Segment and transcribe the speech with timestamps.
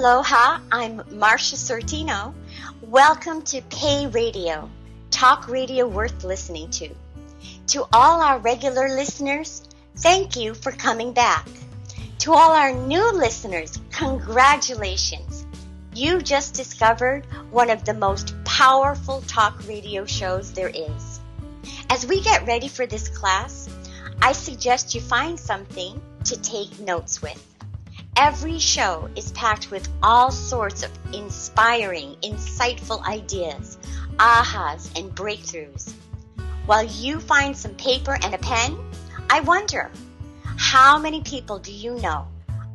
[0.00, 2.32] Aloha, I'm Marsha Sortino.
[2.80, 4.70] Welcome to Pay Radio,
[5.10, 6.88] talk radio worth listening to.
[7.66, 9.68] To all our regular listeners,
[9.98, 11.46] thank you for coming back.
[12.20, 15.44] To all our new listeners, congratulations.
[15.94, 21.20] You just discovered one of the most powerful talk radio shows there is.
[21.90, 23.68] As we get ready for this class,
[24.22, 27.49] I suggest you find something to take notes with.
[28.16, 33.78] Every show is packed with all sorts of inspiring, insightful ideas,
[34.18, 35.92] ahas, and breakthroughs.
[36.66, 38.78] While you find some paper and a pen,
[39.30, 39.90] I wonder
[40.56, 42.26] how many people do you know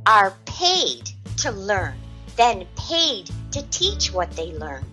[0.06, 1.96] are paid to learn,
[2.36, 4.84] then paid to teach what they learn?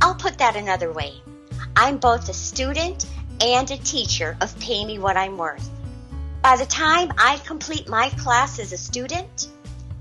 [0.00, 1.14] I'll put that another way.
[1.76, 3.06] I'm both a student
[3.40, 5.68] and a teacher of Pay Me What I'm Worth.
[6.42, 9.48] By the time I complete my class as a student,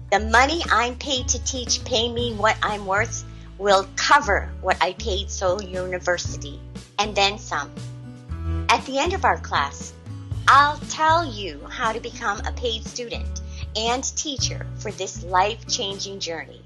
[0.09, 3.25] the money I'm paid to teach Pay Me What I'm Worth
[3.57, 6.57] will cover what I paid Seoul University
[6.97, 7.69] and then some.
[8.69, 9.93] At the end of our class,
[10.47, 13.41] I'll tell you how to become a paid student
[13.75, 16.61] and teacher for this life changing journey.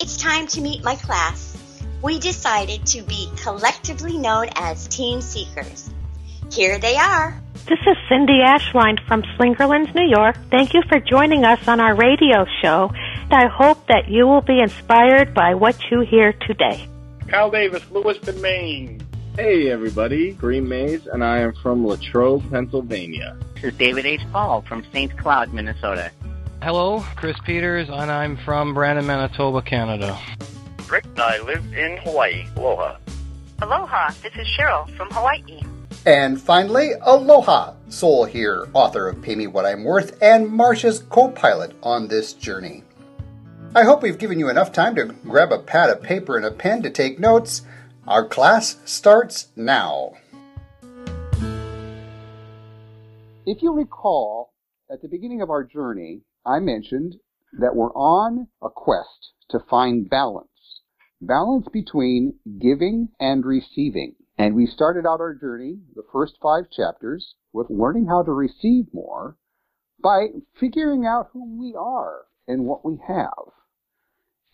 [0.00, 1.56] It's time to meet my class.
[2.02, 5.88] We decided to be collectively known as Team Seekers.
[6.50, 7.40] Here they are.
[7.68, 10.38] This is Cindy Ashline from Slingerlands, New York.
[10.50, 12.90] Thank you for joining us on our radio show.
[13.30, 16.88] I hope that you will be inspired by what you hear today.
[17.26, 19.02] Kyle Davis, Lewiston, Maine.
[19.36, 23.36] Hey everybody, Green Maze, and I am from Latrobe, Pennsylvania.
[23.56, 24.22] This is David H.
[24.32, 25.14] Paul from St.
[25.18, 26.10] Cloud, Minnesota.
[26.62, 30.18] Hello, Chris Peters, and I'm from Brandon, Manitoba, Canada.
[30.90, 32.46] Rick, I live in Hawaii.
[32.56, 32.96] Aloha.
[33.60, 35.60] Aloha, this is Cheryl from Hawaii.
[36.08, 41.28] And finally, Aloha, Soul here, author of Pay Me What I'm Worth and Marsha's co
[41.28, 42.82] pilot on this journey.
[43.74, 46.50] I hope we've given you enough time to grab a pad of paper and a
[46.50, 47.60] pen to take notes.
[48.06, 50.14] Our class starts now.
[53.44, 54.54] If you recall,
[54.90, 57.16] at the beginning of our journey, I mentioned
[57.60, 60.48] that we're on a quest to find balance.
[61.20, 64.14] Balance between giving and receiving.
[64.38, 68.86] And we started out our journey, the first five chapters, with learning how to receive
[68.92, 69.36] more
[70.00, 70.28] by
[70.60, 73.52] figuring out who we are and what we have.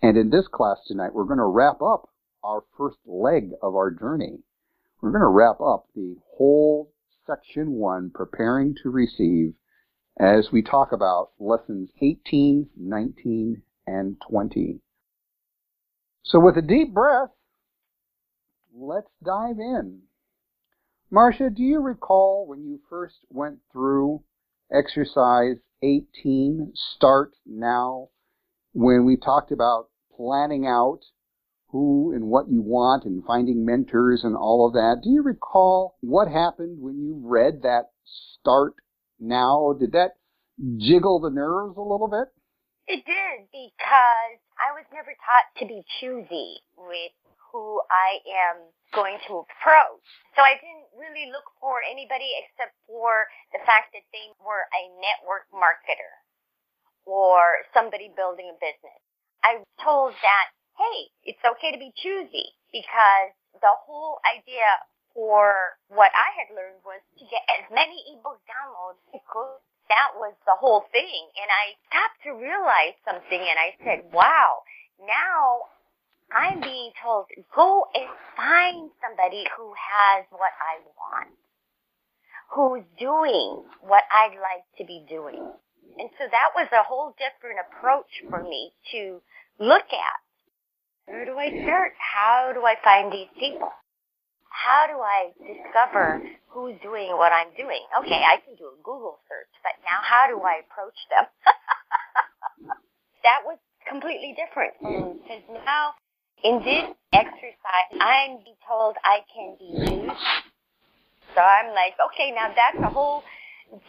[0.00, 2.08] And in this class tonight, we're going to wrap up
[2.42, 4.38] our first leg of our journey.
[5.02, 6.90] We're going to wrap up the whole
[7.26, 9.52] section one, preparing to receive,
[10.18, 14.80] as we talk about lessons 18, 19, and 20.
[16.22, 17.30] So with a deep breath,
[18.74, 20.00] let's dive in.
[21.12, 24.22] Marsha, do you recall when you first went through
[24.72, 28.08] exercise 18, start now,
[28.72, 31.00] when we talked about planning out
[31.68, 35.00] who and what you want and finding mentors and all of that?
[35.02, 37.90] Do you recall what happened when you read that
[38.40, 38.74] start
[39.20, 39.74] now?
[39.78, 40.12] Did that
[40.78, 42.28] jiggle the nerves a little bit?
[42.86, 47.12] It did because I was never taught to be choosy with
[47.54, 48.18] who I
[48.50, 50.02] am going to approach.
[50.34, 54.82] So I didn't really look for anybody except for the fact that they were a
[54.98, 56.10] network marketer
[57.06, 58.98] or somebody building a business.
[59.46, 63.30] I was told that, hey, it's okay to be choosy because
[63.62, 64.66] the whole idea
[65.14, 69.62] for what I had learned was to get as many ebook downloads as could.
[69.86, 71.30] That was the whole thing.
[71.38, 74.66] And I stopped to realize something and I said, wow,
[74.98, 75.70] now
[76.32, 81.34] I'm being told, go and find somebody who has what I want,
[82.50, 85.52] who's doing what I'd like to be doing.
[85.98, 89.20] And so that was a whole different approach for me to
[89.60, 90.18] look at.
[91.06, 91.92] Where do I start?
[91.98, 93.70] How do I find these people?
[94.48, 97.82] How do I discover who's doing what I'm doing?
[98.00, 101.26] Okay, I can do a Google search, but now how do I approach them?
[103.26, 105.92] that was completely different because now
[106.44, 108.38] in this exercise, I'm
[108.68, 110.12] told I can be used.
[111.34, 113.24] So I'm like, okay, now that's a whole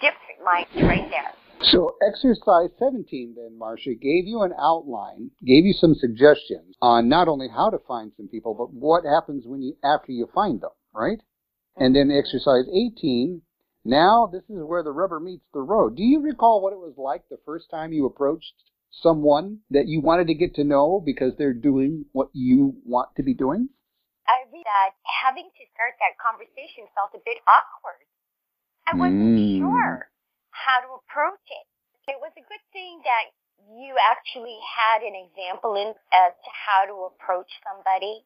[0.02, 1.34] different mind right there.
[1.62, 7.28] So exercise 17 then, Marsha, gave you an outline, gave you some suggestions on not
[7.28, 10.72] only how to find some people, but what happens when you, after you find them,
[10.94, 11.20] right?
[11.78, 12.20] And then mm-hmm.
[12.20, 13.42] exercise 18,
[13.84, 15.96] now this is where the rubber meets the road.
[15.96, 18.54] Do you recall what it was like the first time you approached
[19.02, 23.24] someone that you wanted to get to know because they're doing what you want to
[23.24, 23.70] be doing?
[24.28, 28.02] I read that having to start that conversation felt a bit awkward.
[28.88, 29.58] I wasn't Mm.
[29.60, 30.10] sure
[30.52, 31.66] how to approach it.
[32.08, 33.34] It was a good thing that
[33.70, 38.26] you actually had an example in as to how to approach somebody.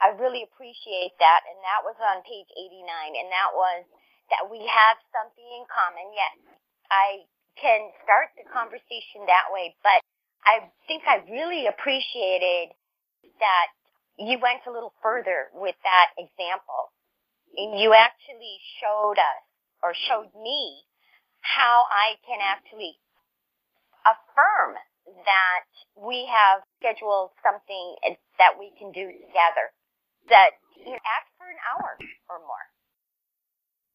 [0.00, 3.84] I really appreciate that, and that was on page 89, and that was
[4.28, 6.12] that we have something in common.
[6.12, 6.36] Yes,
[6.90, 7.24] I
[7.60, 10.00] can start the conversation that way, but
[10.44, 12.72] I think I really appreciated
[13.40, 13.68] that
[14.18, 16.92] you went a little further with that example.
[17.56, 19.42] And you actually showed us
[19.82, 20.84] or showed me
[21.40, 22.98] how I can actually
[24.04, 24.76] affirm
[25.06, 25.66] that
[25.96, 27.96] we have scheduled something
[28.38, 29.72] that we can do together.
[30.28, 31.96] That you know, ask for an hour
[32.28, 32.66] or more.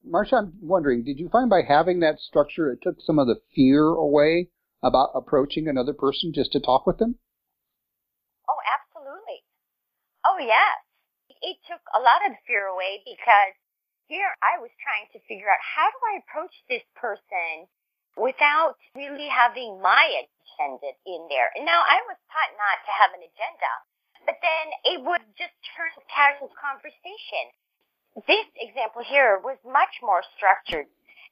[0.07, 3.42] Marsha, I'm wondering, did you find by having that structure, it took some of the
[3.53, 4.50] fear away
[4.81, 7.19] about approaching another person just to talk with them?
[8.50, 9.45] Oh, absolutely.
[10.25, 10.81] Oh, yes.
[11.42, 13.53] It took a lot of the fear away because
[14.07, 17.69] here I was trying to figure out how do I approach this person
[18.18, 21.54] without really having my agenda in there.
[21.56, 23.71] And now I was taught not to have an agenda,
[24.25, 27.54] but then it would just turn casual conversation.
[28.16, 30.88] This example here was much more structured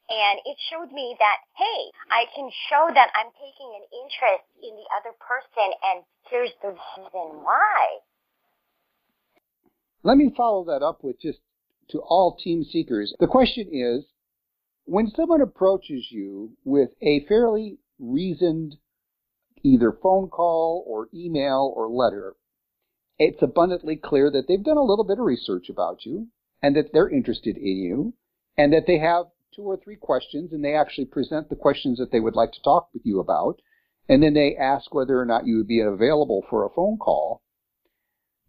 [0.09, 4.73] and it showed me that, hey, I can show that I'm taking an interest in
[4.75, 7.99] the other person and here's the reason why.
[10.03, 11.39] Let me follow that up with just
[11.89, 13.13] to all team seekers.
[13.19, 14.05] The question is,
[14.85, 18.77] when someone approaches you with a fairly reasoned
[19.63, 22.35] either phone call or email or letter,
[23.19, 26.27] it's abundantly clear that they've done a little bit of research about you
[26.61, 28.13] and that they're interested in you
[28.57, 29.25] and that they have
[29.55, 32.61] two or three questions and they actually present the questions that they would like to
[32.61, 33.61] talk with you about.
[34.07, 37.41] And then they ask whether or not you would be available for a phone call.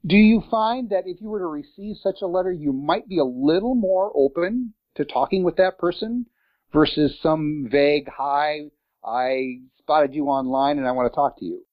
[0.04, 3.18] Do you find that if you were to receive such a letter, you might be
[3.18, 6.26] a little more open to talking with that person
[6.72, 8.70] versus some vague, hi,
[9.04, 11.66] I spotted you online and I want to talk to you?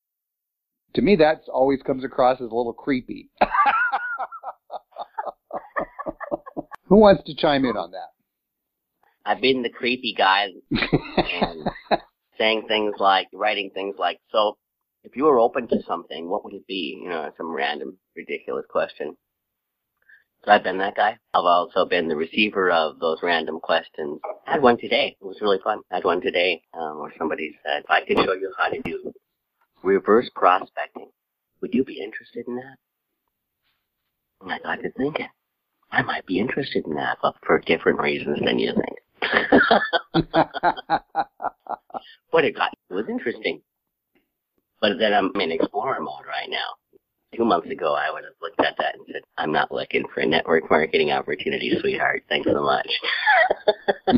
[0.96, 3.30] To me, that always comes across as a little creepy.
[6.88, 8.10] Who wants to chime in on that?
[9.26, 11.68] I've been the creepy guy and
[12.38, 14.58] saying things like, writing things like, so
[15.04, 17.00] if you were open to something, what would it be?
[17.02, 19.18] You know, some random, ridiculous question.
[20.46, 21.18] So I've been that guy.
[21.34, 24.22] I've also been the receiver of those random questions.
[24.48, 25.18] I had one today.
[25.20, 25.80] It was really fun.
[25.92, 28.82] I had one today um, where somebody said, if I could show you how to
[28.82, 29.12] do
[29.84, 31.10] reverse prospecting,
[31.62, 32.78] would you be interested in that?
[34.42, 35.28] And I got to thinking,
[35.92, 38.98] I might be interested in that, but for different reasons than you think.
[42.32, 43.62] but it got it was interesting.
[44.80, 46.76] But then I'm in explorer mode right now.
[47.36, 50.22] Two months ago, I would have looked at that and said, "I'm not looking for
[50.22, 52.24] a network marketing opportunity, sweetheart.
[52.30, 52.88] Thanks so much."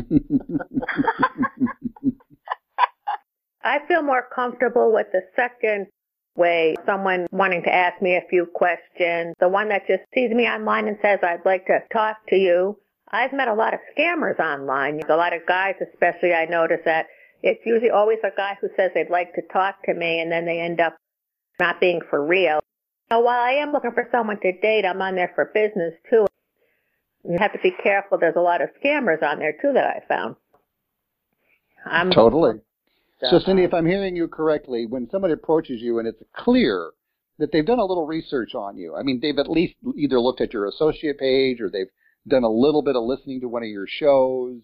[3.62, 5.86] I feel more comfortable with the second
[6.36, 9.34] way, someone wanting to ask me a few questions.
[9.40, 12.78] The one that just sees me online and says, I'd like to talk to you.
[13.12, 15.00] I've met a lot of scammers online.
[15.08, 17.06] A lot of guys, especially, I notice that
[17.42, 20.44] it's usually always a guy who says they'd like to talk to me and then
[20.46, 20.96] they end up
[21.58, 22.60] not being for real.
[23.10, 26.26] Now, while I am looking for someone to date, I'm on there for business too.
[27.24, 28.18] You have to be careful.
[28.18, 30.36] There's a lot of scammers on there too that I found.
[31.84, 32.60] I'm totally.
[33.28, 36.92] So, Cindy, if I'm hearing you correctly, when somebody approaches you and it's clear
[37.38, 40.40] that they've done a little research on you, I mean, they've at least either looked
[40.40, 41.90] at your associate page or they've
[42.26, 44.60] done a little bit of listening to one of your shows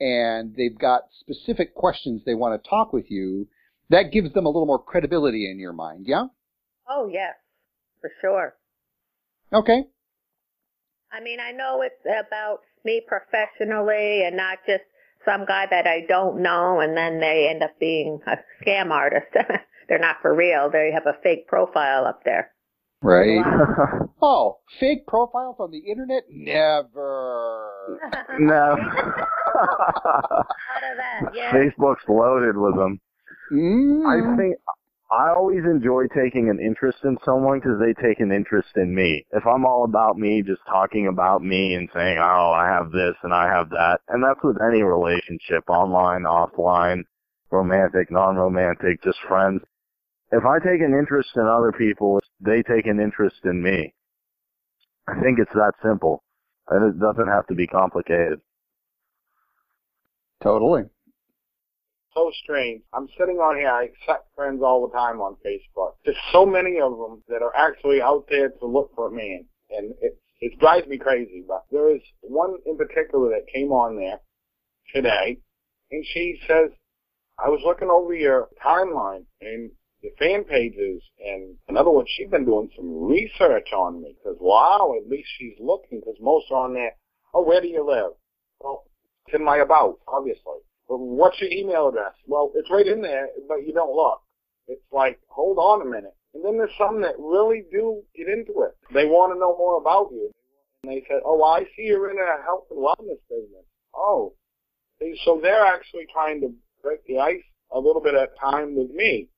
[0.00, 3.48] and they've got specific questions they want to talk with you,
[3.88, 6.26] that gives them a little more credibility in your mind, yeah?
[6.88, 7.34] Oh, yes,
[8.00, 8.54] for sure.
[9.52, 9.84] Okay.
[11.12, 14.82] I mean, I know it's about me professionally and not just
[15.26, 19.26] some guy that I don't know and then they end up being a scam artist.
[19.88, 20.70] They're not for real.
[20.70, 22.52] They have a fake profile up there.
[23.02, 23.44] Right.
[24.22, 26.24] oh, fake profiles on the internet?
[26.30, 27.68] Never.
[28.40, 28.54] no.
[28.54, 28.78] Out
[30.82, 31.52] of that, yeah.
[31.52, 33.00] Facebook's loaded with them.
[33.52, 34.06] Mm.
[34.06, 34.56] I think
[35.10, 39.24] I always enjoy taking an interest in someone because they take an interest in me.
[39.32, 43.14] If I'm all about me, just talking about me and saying, oh, I have this
[43.22, 47.04] and I have that, and that's with any relationship, online, offline,
[47.52, 49.62] romantic, non-romantic, just friends.
[50.32, 53.94] If I take an interest in other people, they take an interest in me.
[55.06, 56.24] I think it's that simple.
[56.68, 58.40] And it doesn't have to be complicated.
[60.42, 60.86] Totally
[62.16, 62.82] so strange.
[62.94, 65.92] I'm sitting on here, I accept friends all the time on Facebook.
[66.04, 69.44] There's so many of them that are actually out there to look for a man.
[69.70, 71.44] And it, it drives me crazy.
[71.46, 74.20] But there is one in particular that came on there
[74.94, 75.38] today,
[75.90, 76.70] and she says,
[77.38, 79.70] I was looking over your timeline and
[80.02, 84.16] the fan pages, and in other words, she's been doing some research on me.
[84.16, 86.00] Because wow, at least she's looking.
[86.00, 86.92] Because most are on there.
[87.34, 88.12] Oh, where do you live?
[88.60, 88.84] Well,
[89.26, 90.60] it's in my about, obviously.
[90.88, 92.14] What's your email address?
[92.26, 94.22] Well, it's right in there, but you don't look.
[94.68, 96.14] It's like, hold on a minute.
[96.34, 98.76] And then there's some that really do get into it.
[98.92, 100.30] They want to know more about you.
[100.82, 103.64] And they said, oh, I see you're in a health and wellness business.
[103.94, 104.34] Oh.
[105.24, 106.52] So they're actually trying to
[106.82, 109.28] break the ice a little bit at time with me.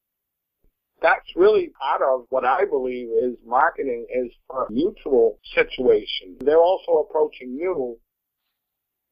[1.00, 6.36] That's really part of what I believe is marketing is for a mutual situation.
[6.40, 7.96] They're also approaching you,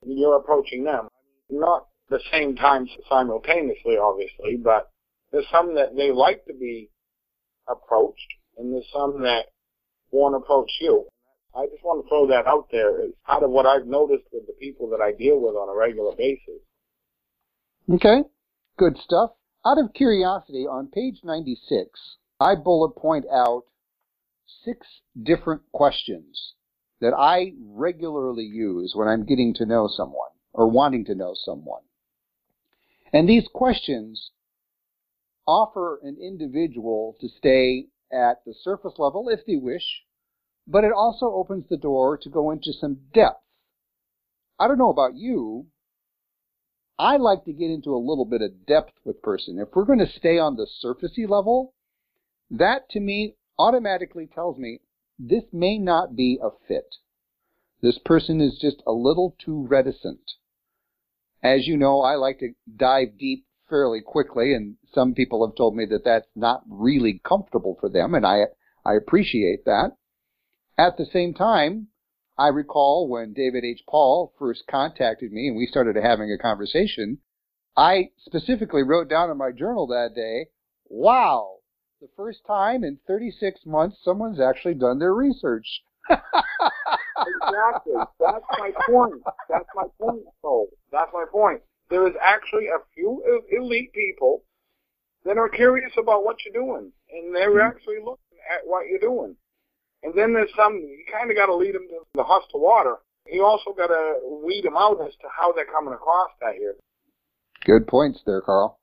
[0.02, 1.08] and you're approaching them.
[1.48, 4.90] Not the same time simultaneously, obviously, but
[5.32, 6.90] there's some that they like to be
[7.68, 9.46] approached, and there's some that
[10.10, 11.06] want to approach you.
[11.54, 14.46] I just want to throw that out there as part of what I've noticed with
[14.46, 16.60] the people that I deal with on a regular basis.
[17.92, 18.22] Okay,
[18.76, 19.30] good stuff.
[19.64, 21.88] Out of curiosity, on page 96,
[22.38, 23.64] I bullet point out
[24.64, 24.86] six
[25.20, 26.54] different questions
[27.00, 31.82] that I regularly use when I'm getting to know someone or wanting to know someone.
[33.12, 34.30] And these questions
[35.46, 40.02] offer an individual to stay at the surface level if they wish,
[40.66, 43.42] but it also opens the door to go into some depth.
[44.58, 45.66] I don't know about you.
[46.98, 49.58] I like to get into a little bit of depth with person.
[49.58, 51.74] If we're going to stay on the surfacey level,
[52.50, 54.80] that to me automatically tells me
[55.18, 56.96] this may not be a fit.
[57.82, 60.32] This person is just a little too reticent.
[61.46, 65.76] As you know, I like to dive deep fairly quickly, and some people have told
[65.76, 68.46] me that that's not really comfortable for them, and I,
[68.84, 69.92] I appreciate that.
[70.76, 71.88] At the same time,
[72.36, 73.82] I recall when David H.
[73.88, 77.18] Paul first contacted me and we started having a conversation,
[77.76, 80.48] I specifically wrote down in my journal that day,
[80.88, 81.58] wow,
[82.00, 85.82] the first time in 36 months someone's actually done their research.
[87.26, 87.94] exactly.
[88.20, 89.22] That's my point.
[89.48, 94.42] That's my point, So That's my point there is actually a few elite people
[95.24, 97.76] that are curious about what you're doing, and they're mm-hmm.
[97.76, 99.36] actually looking at what you're doing.
[100.02, 102.96] And then there's some, you kind of got to lead them to the hostile water.
[103.26, 106.76] You also got to weed them out as to how they're coming across that here.
[107.64, 108.78] Good points there, Carl.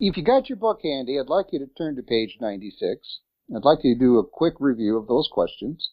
[0.00, 3.20] If you got your book handy, I'd like you to turn to page 96.
[3.54, 5.90] I'd like you to do a quick review of those questions.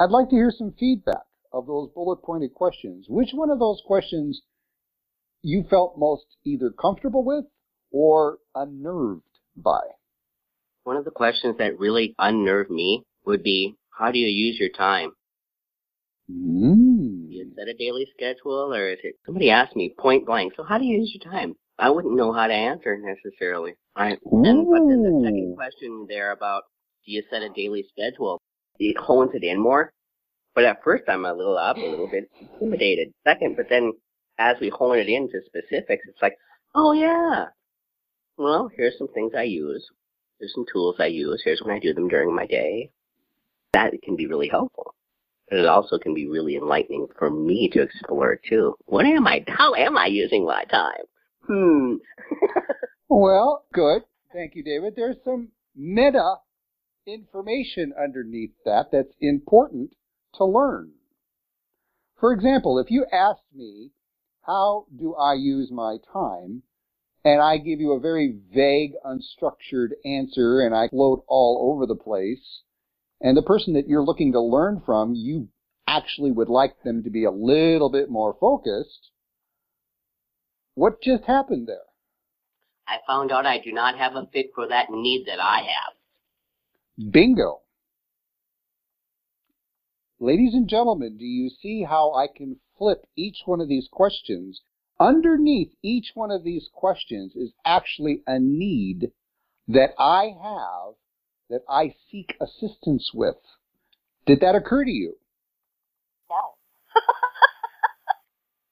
[0.00, 3.06] I'd like to hear some feedback of those bullet pointed questions.
[3.08, 4.42] Which one of those questions
[5.42, 7.44] you felt most either comfortable with
[7.90, 9.22] or unnerved
[9.56, 9.80] by?
[10.84, 14.70] One of the questions that really unnerved me would be, how do you use your
[14.70, 15.12] time?
[16.30, 17.26] Mm.
[17.28, 19.16] You set a daily schedule, or is it?
[19.26, 20.52] Somebody asked me point blank.
[20.56, 21.54] So how do you use your time?
[21.78, 23.74] I wouldn't know how to answer necessarily.
[23.96, 26.64] I, and but then the second question there about
[27.04, 28.40] do you set a daily schedule?
[28.78, 29.92] It hones it in more.
[30.54, 33.12] But at first I'm a little up, a little bit intimidated.
[33.24, 33.92] Second, but then
[34.38, 36.36] as we hone it into specifics, it's like,
[36.74, 37.46] oh yeah,
[38.38, 39.84] well, here's some things I use.
[40.38, 41.42] Here's some tools I use.
[41.44, 42.92] Here's when I do them during my day.
[43.72, 44.94] That can be really helpful.
[45.50, 48.76] But it also can be really enlightening for me to explore too.
[48.86, 51.04] What am I, how am I using my time?
[51.46, 51.94] Hmm.
[53.08, 54.02] well, good.
[54.32, 54.94] Thank you, David.
[54.94, 56.36] There's some meta
[57.08, 59.94] information underneath that that's important
[60.34, 60.92] to learn.
[62.20, 63.90] For example, if you asked me
[64.48, 66.62] how do I use my time?
[67.22, 71.94] And I give you a very vague, unstructured answer and I float all over the
[71.94, 72.62] place.
[73.20, 75.48] And the person that you're looking to learn from, you
[75.86, 79.10] actually would like them to be a little bit more focused.
[80.74, 81.76] What just happened there?
[82.86, 85.97] I found out I do not have a fit for that need that I have.
[86.98, 87.60] Bingo.
[90.18, 94.62] Ladies and gentlemen, do you see how I can flip each one of these questions,
[94.98, 99.12] underneath each one of these questions is actually a need
[99.66, 100.94] that I have
[101.50, 103.36] that I seek assistance with.
[104.26, 105.18] Did that occur to you?
[106.28, 106.36] No.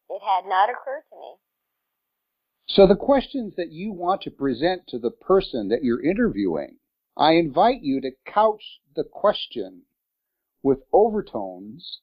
[0.14, 1.35] it had not occurred to me.
[2.68, 6.76] So the questions that you want to present to the person that you're interviewing,
[7.17, 9.83] I invite you to couch the question
[10.63, 12.01] with overtones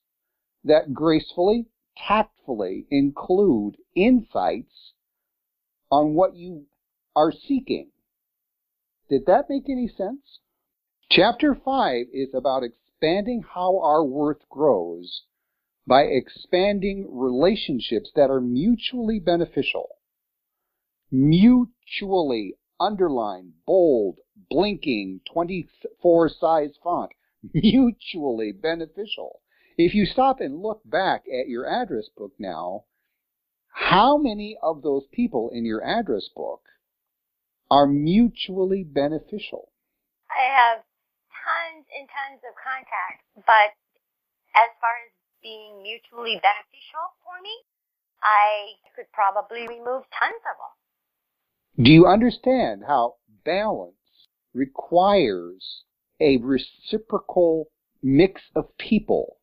[0.63, 4.93] that gracefully tactfully include insights
[5.91, 6.65] on what you
[7.15, 7.91] are seeking.
[9.10, 10.39] Did that make any sense?
[11.12, 15.24] Chapter 5 is about expanding how our worth grows
[15.86, 19.89] by expanding relationships that are mutually beneficial.
[21.12, 24.17] mutually underlined, bold,
[24.49, 27.11] blinking, 24 size font,
[27.53, 29.41] mutually beneficial.
[29.77, 32.85] If you stop and look back at your address book now,
[33.69, 36.61] how many of those people in your address book
[37.71, 39.71] are mutually beneficial?
[40.29, 40.83] I have
[41.33, 43.73] tons and tons of contacts, but
[44.53, 45.11] as far as
[45.41, 47.55] being mutually beneficial for me,
[48.21, 50.75] I could probably remove tons of them.
[51.81, 53.95] Do you understand how balance
[54.53, 55.83] requires
[56.19, 57.69] a reciprocal
[58.03, 59.37] mix of people?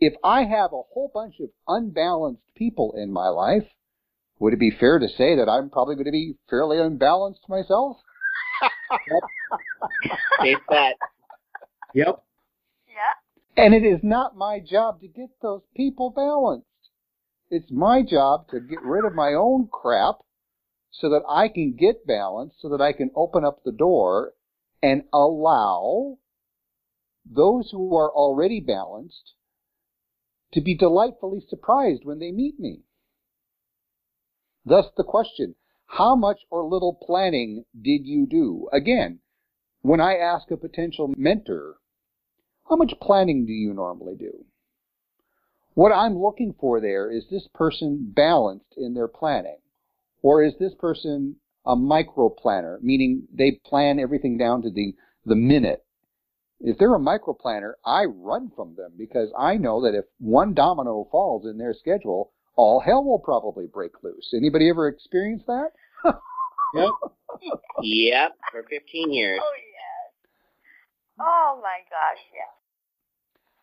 [0.00, 3.66] If I have a whole bunch of unbalanced people in my life,
[4.38, 7.96] would it be fair to say that I'm probably going to be fairly unbalanced myself?
[10.42, 10.94] Take that.
[11.92, 12.22] Yep.
[12.88, 13.64] Yeah.
[13.64, 16.66] And it is not my job to get those people balanced.
[17.50, 20.16] It's my job to get rid of my own crap
[20.98, 24.34] so that I can get balanced, so that I can open up the door
[24.82, 26.18] and allow
[27.24, 29.32] those who are already balanced
[30.52, 32.82] to be delightfully surprised when they meet me.
[34.64, 38.68] Thus the question, how much or little planning did you do?
[38.72, 39.20] Again,
[39.82, 41.76] when I ask a potential mentor,
[42.68, 44.44] how much planning do you normally do?
[45.74, 49.58] What I'm looking for there is this person balanced in their planning?
[50.24, 54.94] Or is this person a micro planner, meaning they plan everything down to the,
[55.26, 55.84] the minute?
[56.60, 60.54] If they're a micro planner, I run from them because I know that if one
[60.54, 64.32] domino falls in their schedule, all hell will probably break loose.
[64.34, 65.70] Anybody ever experienced that?
[66.74, 66.90] Yep.
[67.82, 69.38] Yep, for 15 years.
[69.40, 70.34] Oh, yes.
[71.20, 72.50] Oh, my gosh, yes.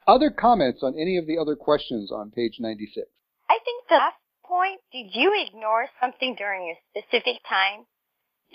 [0.07, 3.05] Other comments on any of the other questions on page 96?
[3.49, 4.15] I think the last
[4.61, 7.85] point, did you ignore something during a specific time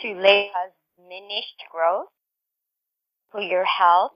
[0.01, 2.07] to lay cause diminished growth
[3.33, 4.13] for your health,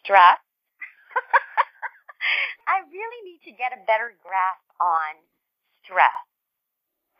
[0.00, 0.40] stress?
[2.68, 5.20] I really need to get a better grasp on
[5.84, 6.24] stress,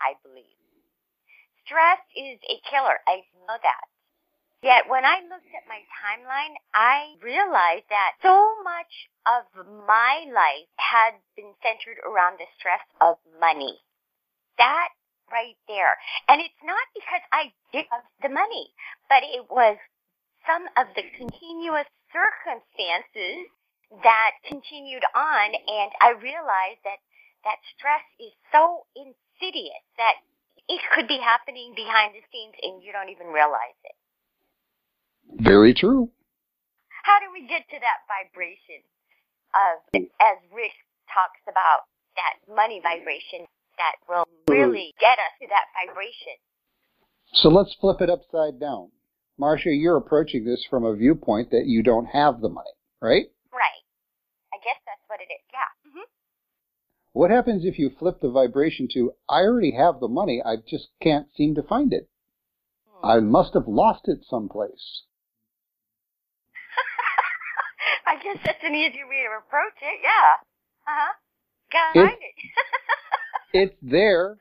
[0.00, 0.56] I believe.
[1.66, 2.96] Stress is a killer.
[3.04, 3.84] I know that.
[4.62, 9.44] Yet when I looked at my timeline, I realized that so much of
[9.86, 13.78] my life had been centered around the stress of money.
[14.58, 14.88] That
[15.30, 15.94] right there.
[16.26, 17.86] And it's not because I did
[18.22, 18.72] the money,
[19.08, 19.76] but it was
[20.46, 23.52] some of the continuous circumstances
[24.02, 27.00] that continued on and I realized that
[27.44, 30.20] that stress is so insidious that
[30.68, 33.97] it could be happening behind the scenes and you don't even realize it.
[35.36, 36.10] Very true.
[37.04, 38.82] How do we get to that vibration
[39.54, 40.72] of, as Rick
[41.08, 43.46] talks about, that money vibration
[43.78, 46.36] that will really get us to that vibration?
[47.32, 48.90] So let's flip it upside down.
[49.40, 53.26] Marsha, you're approaching this from a viewpoint that you don't have the money, right?
[53.52, 53.82] Right.
[54.52, 55.40] I guess that's what it is.
[55.52, 55.92] Yeah.
[55.92, 56.08] hmm
[57.12, 60.88] What happens if you flip the vibration to, I already have the money, I just
[61.00, 62.08] can't seem to find it?
[63.02, 65.02] I must have lost it someplace.
[68.08, 70.00] I guess that's an easier way to approach it.
[70.02, 70.40] Yeah.
[70.88, 71.12] Uh huh.
[71.70, 72.34] Gotta find it.
[73.50, 74.36] It's there,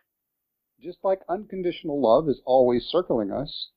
[0.82, 3.70] just like unconditional love is always circling us.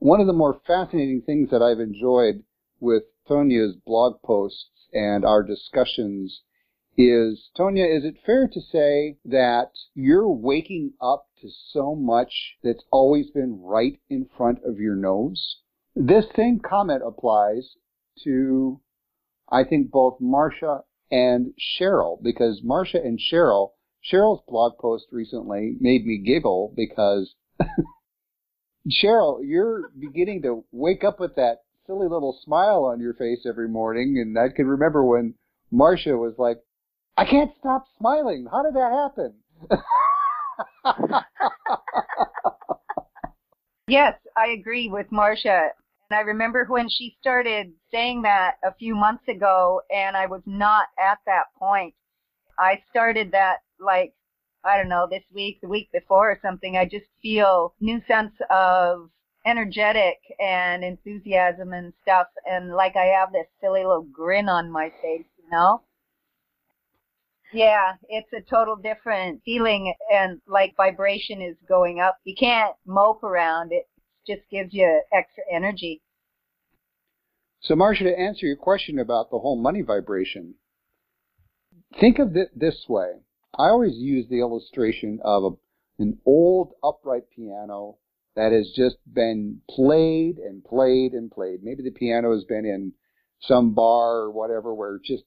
[0.00, 2.42] One of the more fascinating things that I've enjoyed
[2.80, 6.42] with Tonia's blog posts and our discussions
[6.96, 12.84] is, Tonia, is it fair to say that you're waking up to so much that's
[12.90, 15.58] always been right in front of your nose?
[15.94, 17.76] This same comment applies
[18.24, 18.80] to,
[19.50, 23.70] I think, both Marsha and Cheryl, because Marsha and Cheryl,
[24.10, 27.34] Cheryl's blog post recently made me giggle because
[28.90, 33.68] Cheryl, you're beginning to wake up with that silly little smile on your face every
[33.68, 35.34] morning, and I can remember when
[35.72, 36.58] Marsha was like,
[37.16, 38.46] I can't stop smiling.
[38.50, 39.34] How did that happen?
[43.90, 45.70] Yes, I agree with Marsha.
[46.12, 50.86] I remember when she started saying that a few months ago, and I was not
[50.98, 51.94] at that point.
[52.58, 54.14] I started that like,
[54.64, 56.76] I don't know, this week, the week before or something.
[56.76, 59.10] I just feel new sense of
[59.46, 62.26] energetic and enthusiasm and stuff.
[62.44, 65.82] And like I have this silly little grin on my face, you know?
[67.52, 72.18] Yeah, it's a total different feeling and like vibration is going up.
[72.24, 73.88] You can't mope around it.
[74.26, 76.02] Just gives you extra energy.
[77.60, 80.54] So, Marsha, to answer your question about the whole money vibration,
[81.98, 83.12] think of it this way.
[83.58, 87.98] I always use the illustration of a, an old upright piano
[88.36, 91.62] that has just been played and played and played.
[91.62, 92.92] Maybe the piano has been in
[93.40, 95.24] some bar or whatever where just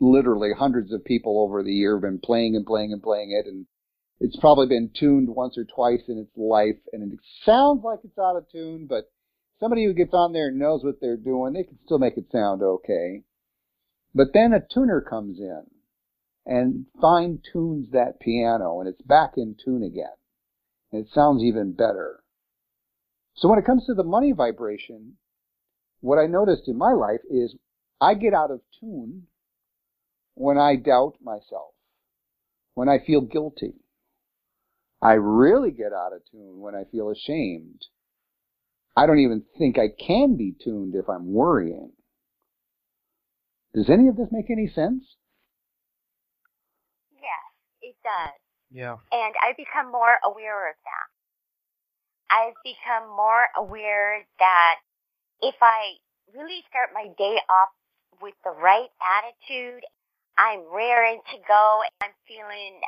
[0.00, 3.46] literally hundreds of people over the year have been playing and playing and playing it
[3.46, 3.66] and
[4.20, 8.18] it's probably been tuned once or twice in its life and it sounds like it's
[8.18, 9.10] out of tune, but
[9.60, 12.26] somebody who gets on there and knows what they're doing, they can still make it
[12.32, 13.22] sound okay.
[14.14, 15.62] But then a tuner comes in
[16.46, 20.06] and fine tunes that piano and it's back in tune again.
[20.90, 22.20] And it sounds even better.
[23.36, 25.16] So when it comes to the money vibration,
[26.00, 27.54] what I noticed in my life is
[28.00, 29.26] I get out of tune
[30.34, 31.74] when I doubt myself,
[32.74, 33.74] when I feel guilty.
[35.00, 37.82] I really get out of tune when I feel ashamed.
[38.96, 41.92] I don't even think I can be tuned if I'm worrying.
[43.74, 45.04] Does any of this make any sense?
[47.12, 47.46] Yes,
[47.80, 48.34] it does.
[48.72, 48.96] Yeah.
[49.12, 52.34] And I've become more aware of that.
[52.34, 54.76] I've become more aware that
[55.40, 55.94] if I
[56.34, 57.68] really start my day off
[58.20, 59.84] with the right attitude,
[60.36, 61.80] I'm raring to go.
[62.02, 62.80] I'm feeling,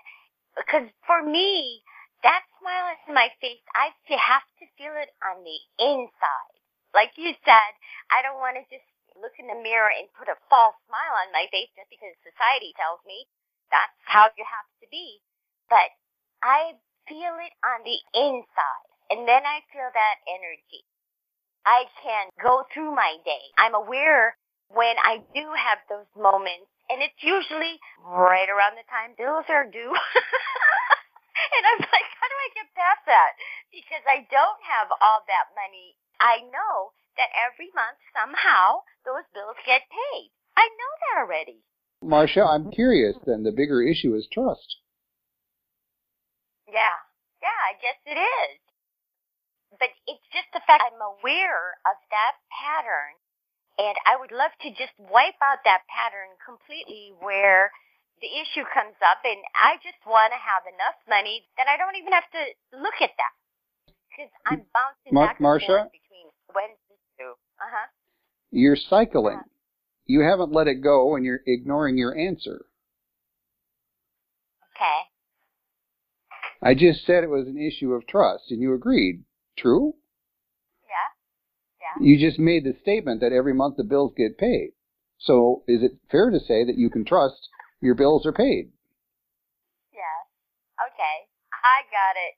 [0.56, 1.82] because for me,
[2.22, 6.56] that smile on my face, I have to feel it on the inside.
[6.92, 7.72] Like you said,
[8.10, 11.32] I don't want to just look in the mirror and put a false smile on
[11.32, 13.26] my face just because society tells me
[13.70, 15.22] that's how you have to be.
[15.70, 15.90] But
[16.42, 18.88] I feel it on the inside.
[19.10, 20.86] And then I feel that energy.
[21.66, 23.44] I can go through my day.
[23.58, 24.36] I'm aware
[24.68, 29.66] when I do have those moments, and it's usually right around the time bills are
[29.66, 29.92] due.
[31.56, 33.32] and I'm like, how do I get past that?
[33.72, 35.96] Because I don't have all that money.
[36.20, 40.30] I know that every month somehow those bills get paid.
[40.56, 41.64] I know that already.
[42.04, 43.44] Marsha, I'm curious then.
[43.44, 44.80] The bigger issue is trust.
[46.68, 46.96] Yeah.
[47.40, 48.60] Yeah, I guess it is.
[49.76, 53.16] But it's just the fact I'm aware of that pattern
[53.80, 57.72] and I would love to just wipe out that pattern completely where
[58.20, 61.96] the issue comes up and I just want to have enough money that I don't
[61.96, 62.42] even have to
[62.76, 63.34] look at that.
[64.12, 65.88] Because I'm bouncing Mar- back and Marsha?
[65.88, 67.88] forth between Wednesday to, uh-huh.
[68.50, 69.40] You're cycling.
[70.06, 72.66] You haven't let it go and you're ignoring your answer.
[74.76, 75.00] Okay.
[76.62, 79.24] I just said it was an issue of trust and you agreed.
[79.56, 79.94] True?
[80.84, 82.00] Yeah.
[82.00, 82.06] Yeah.
[82.06, 84.72] You just made the statement that every month the bills get paid.
[85.18, 87.48] So is it fair to say that you can trust
[87.80, 88.70] your bills are paid?
[89.92, 90.26] Yes.
[90.88, 91.28] Okay.
[91.64, 92.34] I got it.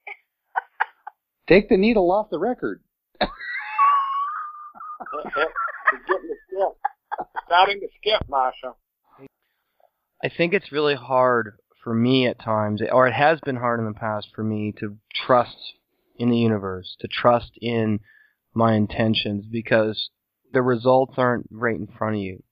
[1.49, 2.83] Take the needle off the record.
[3.21, 3.33] Getting
[6.29, 6.77] to skip.
[7.47, 8.75] Starting to skip, Marsha.
[10.25, 13.87] I think it's really hard for me at times, or it has been hard in
[13.87, 15.75] the past for me to trust
[16.17, 18.01] in the universe, to trust in
[18.55, 20.11] my intentions, because
[20.53, 22.43] the results aren't right in front of you.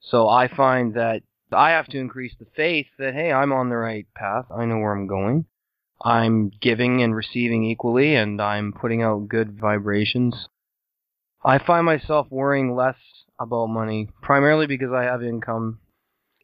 [0.00, 3.76] So I find that I have to increase the faith that, hey, I'm on the
[3.76, 4.46] right path.
[4.50, 5.46] I know where I'm going.
[6.02, 10.48] I'm giving and receiving equally, and I'm putting out good vibrations.
[11.44, 12.96] I find myself worrying less
[13.40, 15.80] about money, primarily because I have income.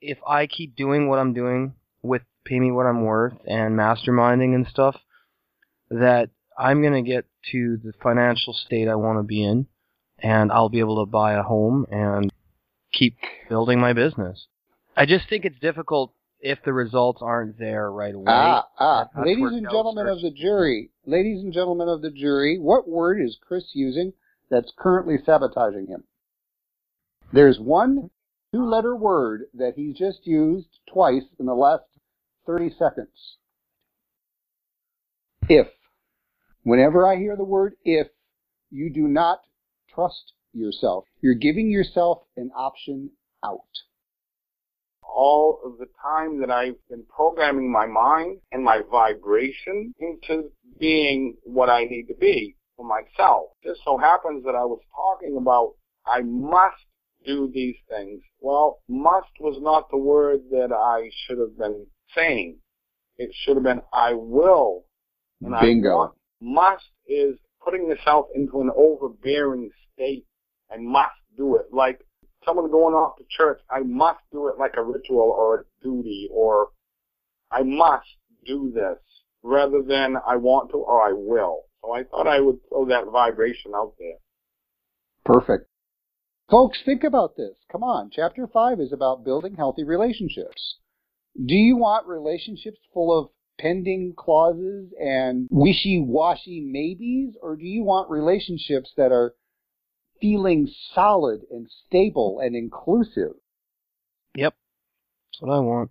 [0.01, 4.55] If I keep doing what I'm doing with pay me what I'm worth and masterminding
[4.55, 4.97] and stuff,
[5.91, 9.67] that I'm going to get to the financial state I want to be in,
[10.19, 12.33] and I'll be able to buy a home and
[12.93, 13.17] keep
[13.49, 14.47] building my business.
[14.97, 18.25] I just think it's difficult if the results aren't there right away.
[18.29, 19.09] Ah, ah.
[19.25, 23.39] Ladies and gentlemen of the jury, ladies and gentlemen of the jury, what word is
[23.41, 24.13] Chris using
[24.51, 26.05] that's currently sabotaging him?
[27.33, 28.11] There's one
[28.53, 31.85] two letter word that he's just used twice in the last
[32.47, 33.37] 30 seconds.
[35.49, 35.67] If.
[36.63, 38.07] Whenever I hear the word if,
[38.71, 39.41] you do not
[39.93, 41.05] trust yourself.
[41.21, 43.11] You're giving yourself an option
[43.45, 43.61] out.
[45.13, 51.37] All of the time that I've been programming my mind and my vibration into being
[51.45, 53.51] what I need to be for myself.
[53.63, 55.75] Just so happens that I was talking about
[56.07, 56.85] I must
[57.25, 58.21] do these things.
[58.41, 62.59] Well, must was not the word that I should have been saying.
[63.17, 64.85] It should have been I will.
[65.41, 66.15] And Bingo.
[66.41, 70.27] Must is putting yourself into an overbearing state
[70.71, 71.67] and must do it.
[71.73, 72.01] Like
[72.45, 76.29] someone going off to church, I must do it like a ritual or a duty
[76.31, 76.69] or
[77.51, 78.07] I must
[78.47, 78.99] do this
[79.43, 81.65] rather than I want to or I will.
[81.83, 84.17] So I thought I would throw that vibration out there.
[85.25, 85.69] Perfect.
[86.51, 87.55] Folks, think about this.
[87.71, 88.11] Come on.
[88.13, 90.77] Chapter 5 is about building healthy relationships.
[91.35, 98.11] Do you want relationships full of pending clauses and wishy-washy maybes, or do you want
[98.11, 99.35] relationships that are
[100.21, 103.35] feeling solid and stable and inclusive?
[104.35, 104.55] Yep.
[105.33, 105.91] That's what I want.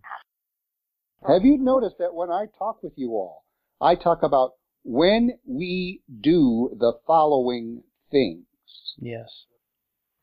[1.27, 3.45] Have you noticed that when I talk with you all,
[3.79, 4.51] I talk about
[4.83, 8.45] when we do the following things?
[8.97, 9.29] Yes.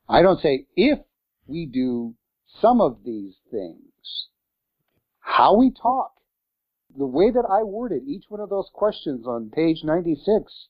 [0.09, 0.99] I don't say if
[1.47, 2.15] we do
[2.61, 4.29] some of these things.
[5.21, 6.13] How we talk,
[6.97, 10.69] the way that I worded each one of those questions on page 96,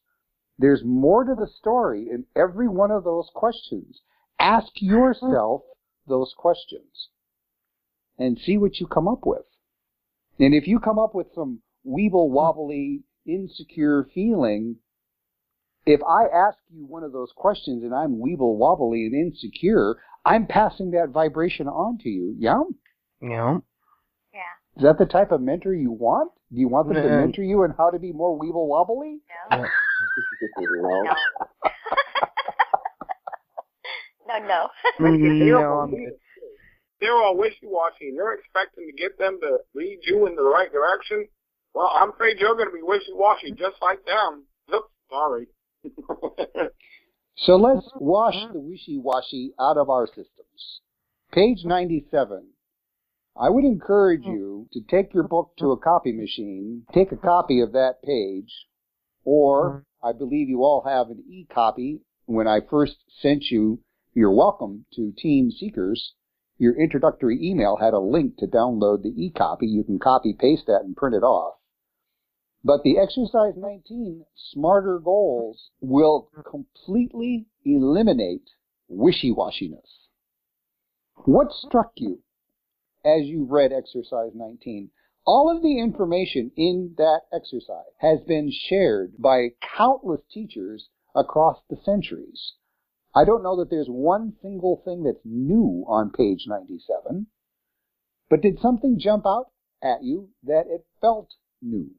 [0.61, 4.03] there's more to the story in every one of those questions.
[4.38, 5.62] Ask yourself
[6.07, 7.09] those questions
[8.18, 9.46] and see what you come up with.
[10.38, 14.77] And if you come up with some weeble wobbly, insecure feeling,
[15.87, 19.96] if I ask you one of those questions and I'm weeble wobbly and insecure,
[20.27, 22.35] I'm passing that vibration on to you.
[22.38, 22.62] Yeah?
[23.23, 23.59] Yeah.
[24.35, 24.40] Yeah.
[24.77, 26.33] Is that the type of mentor you want?
[26.53, 29.20] Do you want them to mentor you in how to be more weeble wobbly?
[29.51, 29.64] No.
[34.29, 34.38] no.
[34.38, 34.68] No.
[35.00, 35.11] no, no.
[35.11, 36.12] no, I'm good.
[37.00, 40.70] They're all wishy-washy, and you're expecting to get them to lead you in the right
[40.70, 41.26] direction.
[41.74, 44.44] Well, I'm afraid you're going to be wishy-washy just like them.
[44.74, 45.46] Oops, sorry.
[47.37, 50.83] So let's wash the wishy-washy out of our systems.
[51.33, 52.48] Page 97.
[53.40, 57.61] I would encourage you to take your book to a copy machine, take a copy
[57.61, 58.53] of that page,
[59.24, 62.00] or I believe you all have an e-copy.
[62.24, 63.80] When I first sent you
[64.14, 66.14] your welcome to Team Seekers,
[66.56, 69.66] your introductory email had a link to download the e-copy.
[69.66, 71.56] You can copy paste that and print it off.
[72.64, 78.50] But the exercise 19 smarter goals will completely eliminate
[78.88, 80.08] wishy-washiness.
[81.24, 82.20] What struck you
[83.04, 84.90] as you read exercise 19?
[85.26, 91.76] All of the information in that exercise has been shared by countless teachers across the
[91.85, 92.54] centuries.
[93.14, 97.26] I don't know that there's one single thing that's new on page 97,
[98.28, 99.50] but did something jump out
[99.83, 101.90] at you that it felt new?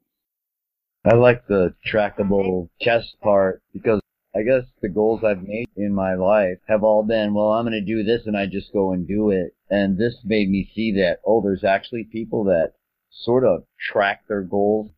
[1.04, 4.02] I like the trackable chess part because
[4.34, 7.74] I guess the goals I've made in my life have all been, well, I'm going
[7.74, 9.54] to do this and I just go and do it.
[9.70, 12.74] And this made me see that, oh, there's actually people that
[13.12, 14.92] sort of track their goals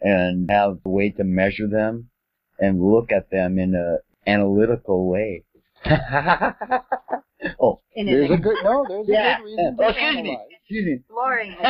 [0.00, 2.10] and have a way to measure them
[2.58, 5.44] and look at them in a analytical way.
[7.60, 8.84] oh, In There's a a good no.
[8.88, 9.76] There's a good reason.
[9.76, 10.38] to Oh, excuse me.
[10.60, 10.92] Excuse me.
[10.94, 11.56] Exploring.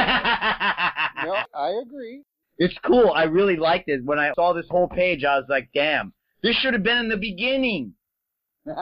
[1.24, 2.24] No, I agree.
[2.58, 3.12] It's cool.
[3.14, 4.04] I really liked it.
[4.04, 7.08] When I saw this whole page, I was like, damn, this should have been in
[7.08, 7.94] the beginning.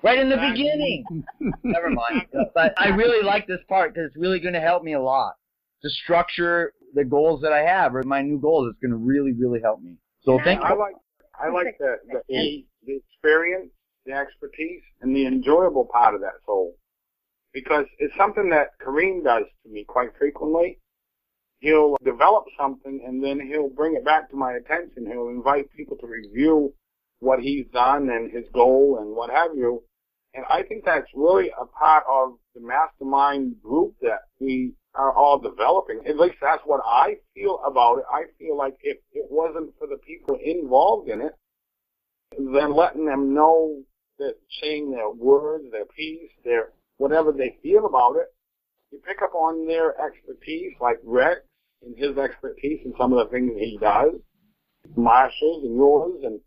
[0.00, 1.24] Right in the beginning.
[1.64, 2.26] Never mind.
[2.54, 5.34] But I really like this part because it's really going to help me a lot
[5.82, 8.68] to structure the goals that I have or my new goals.
[8.70, 9.96] It's going to really, really help me.
[10.22, 10.74] So thank I you.
[10.74, 10.94] I like
[11.40, 13.70] I like the the, the the experience,
[14.06, 16.74] the expertise, and the enjoyable part of that soul,
[17.52, 20.78] because it's something that Kareem does to me quite frequently.
[21.60, 25.06] He'll develop something and then he'll bring it back to my attention.
[25.10, 26.72] He'll invite people to review
[27.18, 29.82] what he's done and his goal and what have you.
[30.34, 35.38] And I think that's really a part of the mastermind group that we are all
[35.38, 36.00] developing.
[36.06, 38.04] At least that's what I feel about it.
[38.12, 41.34] I feel like if it wasn't for the people involved in it,
[42.36, 43.82] then letting them know
[44.18, 48.32] that saying their words, their piece, their whatever they feel about it,
[48.90, 51.40] you pick up on their expertise, like Rex
[51.84, 54.14] and his expertise and some of the things he does,
[54.96, 56.40] Marshall's and yours and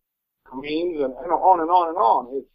[0.53, 2.27] and, and on and on and on.
[2.33, 2.49] It's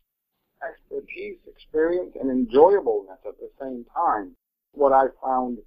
[0.62, 4.36] expertise, experience, and enjoyableness at the same time.
[4.72, 5.58] What I found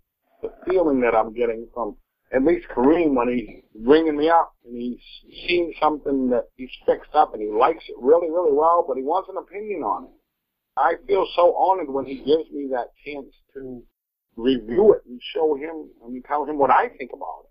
[0.42, 1.98] the feeling that I'm getting from
[2.32, 5.00] at least Kareem when he's ringing me up and he's
[5.48, 9.04] seen something that he's fixed up and he likes it really, really well, but he
[9.04, 10.12] wants an opinion on it.
[10.78, 13.82] I feel so honored when he gives me that chance to
[14.36, 17.50] review it and show him and tell him what I think about it.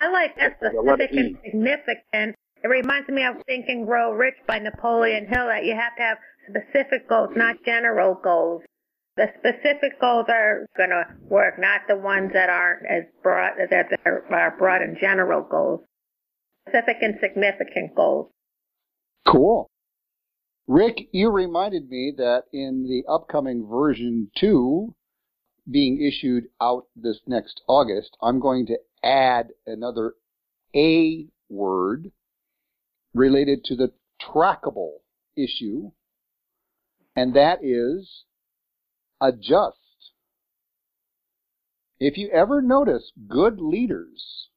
[0.00, 2.36] I like that specific and significant.
[2.62, 6.02] It reminds me of Think and Grow Rich by Napoleon Hill that you have to
[6.02, 8.62] have specific goals, not general goals.
[9.16, 13.86] The specific goals are going to work, not the ones that aren't as broad, that
[14.04, 15.80] are broad and general goals.
[16.68, 18.30] Specific and significant goals.
[19.26, 19.70] Cool.
[20.66, 24.94] Rick, you reminded me that in the upcoming version 2
[25.70, 30.14] being issued out this next August, I'm going to add another
[30.74, 32.10] A word
[33.14, 34.94] related to the trackable
[35.36, 35.92] issue,
[37.14, 38.24] and that is
[39.20, 39.78] adjust.
[41.98, 44.48] If you ever notice good leaders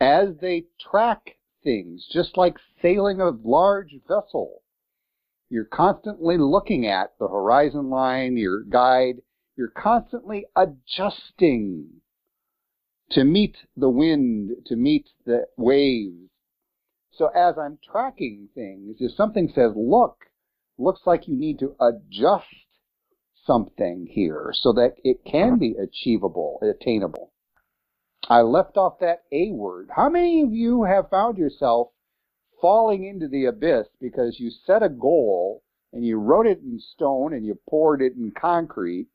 [0.00, 4.62] as they track things, just like sailing a large vessel.
[5.48, 9.16] You're constantly looking at the horizon line, your guide.
[9.56, 11.86] You're constantly adjusting
[13.10, 16.30] to meet the wind, to meet the waves.
[17.12, 20.26] So as I'm tracking things, if something says, look,
[20.76, 22.44] looks like you need to adjust
[23.46, 27.32] something here so that it can be achievable, attainable.
[28.28, 29.90] I left off that A word.
[29.94, 31.88] How many of you have found yourself
[32.60, 37.32] falling into the abyss because you set a goal and you wrote it in stone
[37.32, 39.08] and you poured it in concrete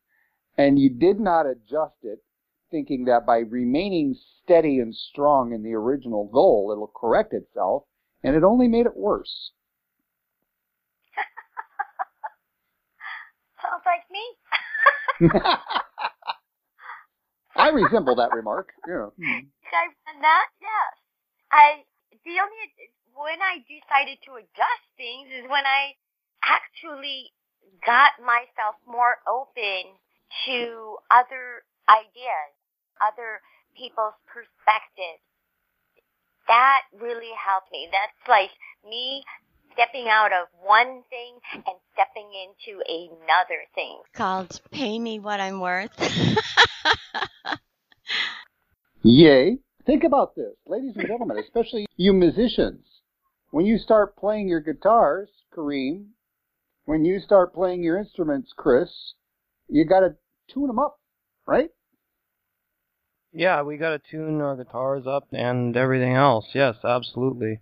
[0.58, 2.24] and you did not adjust it
[2.70, 7.84] thinking that by remaining steady and strong in the original goal it'll correct itself
[8.24, 9.52] and it only made it worse.
[13.62, 14.22] Sounds like me.
[17.56, 18.74] I resemble that remark.
[18.88, 19.06] Yeah.
[19.06, 20.48] I've done that.
[20.62, 20.94] Yes.
[21.52, 21.84] I
[22.26, 22.58] the only
[23.14, 25.94] when I decided to adjust things is when I
[26.44, 27.32] actually
[27.86, 29.94] got myself more open
[30.48, 32.52] to other ideas,
[33.02, 33.42] other
[33.78, 35.22] people's perspectives.
[36.48, 37.88] That really helped me.
[37.92, 38.52] That's like
[38.84, 39.24] me
[39.74, 44.02] stepping out of one thing and stepping into another thing.
[44.14, 45.92] Called Pay Me What I'm Worth.
[49.04, 49.58] Yay.
[49.86, 52.86] Think about this, ladies and gentlemen, especially you musicians.
[53.50, 56.10] When you start playing your guitars, Kareem,
[56.86, 58.90] when you start playing your instruments, Chris,
[59.68, 60.16] you got to
[60.54, 61.00] tune them up,
[61.48, 61.70] right?
[63.34, 66.46] Yeah, we got to tune our guitars up and everything else.
[66.54, 67.60] Yes, absolutely.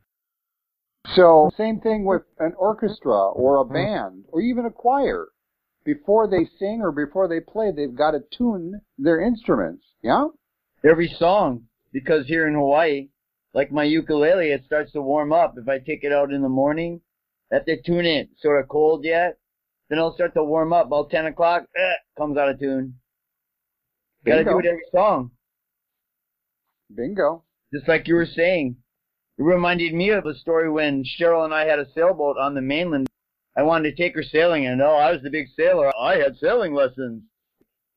[1.15, 5.28] So, same thing with an orchestra or a band or even a choir.
[5.84, 9.84] Before they sing or before they play, they've got to tune their instruments.
[10.04, 10.28] Yeah?
[10.84, 13.10] Every song, because here in Hawaii,
[13.54, 15.56] like my ukulele, it starts to warm up.
[15.58, 17.02] If I take it out in the morning,
[17.52, 18.30] have to tune it.
[18.39, 19.38] Sort of cold yet,
[19.89, 20.88] then it'll start to warm up.
[20.88, 22.95] About 10 o'clock, eh, comes out of tune.
[24.26, 24.62] Gotta Bingo.
[24.62, 25.32] do it every song.
[26.95, 27.43] Bingo.
[27.74, 28.78] Just like you were saying.
[29.39, 32.62] It reminded me of a story when Cheryl and I had a sailboat on the
[32.62, 33.08] mainland.
[33.56, 35.93] I wanted to take her sailing, and oh, I was the big sailor.
[35.97, 37.23] I had sailing lessons.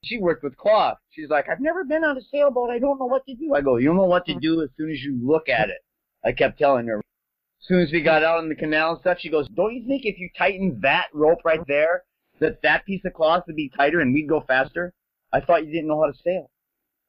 [0.05, 0.99] She worked with cloth.
[1.11, 2.71] She's like, I've never been on a sailboat.
[2.71, 3.55] I don't know what to do.
[3.57, 5.79] I go, you'll know what to do as soon as you look at it.
[6.25, 6.99] I kept telling her.
[6.99, 9.85] As soon as we got out on the canal and stuff, she goes, don't you
[9.85, 12.05] think if you tighten that rope right there,
[12.39, 14.95] that that piece of cloth would be tighter and we'd go faster?
[15.33, 16.51] I thought you didn't know how to sail.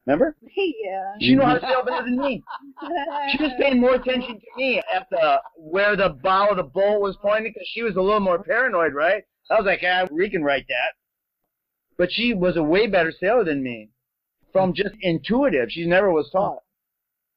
[0.06, 0.36] Remember?
[0.56, 1.14] yeah.
[1.22, 2.44] She knew how to sail better than me.
[3.32, 7.02] She was paying more attention to me at the where the bow of the boat
[7.02, 9.24] was pointing because she was a little more paranoid, right?
[9.50, 10.94] I was like, ah, we can write that.
[11.98, 13.90] But she was a way better sailor than me.
[14.52, 15.70] From just intuitive.
[15.72, 16.60] She never was taught.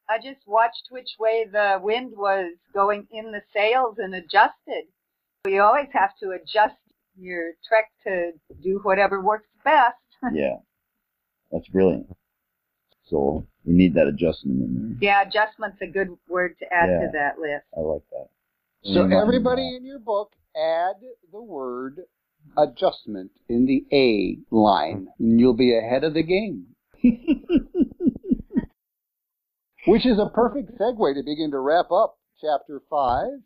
[0.08, 4.84] I just watched which way the wind was going in the sails and adjusted.
[5.46, 6.76] You always have to adjust
[7.18, 9.96] your trek to do whatever works best.
[10.32, 10.56] Yeah.
[11.52, 12.08] That's brilliant.
[13.08, 17.06] So we need that adjustment in yeah, adjustment's a good word to add Yeah.
[17.06, 17.64] to that list.
[17.76, 18.28] I like that.
[18.82, 19.12] So Mm.
[19.12, 20.96] everybody in your book, add
[21.32, 22.04] the word
[22.56, 26.74] adjustment in the A line, and you'll be ahead of the game.
[29.86, 33.40] Which is a perfect segue to begin to wrap up chapter five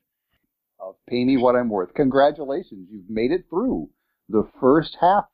[0.79, 1.93] of Pay Me What I'm Worth.
[1.95, 3.91] Congratulations, you've made it through
[4.29, 5.27] the first half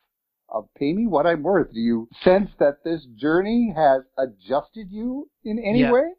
[0.49, 1.73] of Pay Me What I'm Worth.
[1.73, 5.93] Do you sense that this journey has adjusted you in any Yeah.
[5.93, 6.15] way?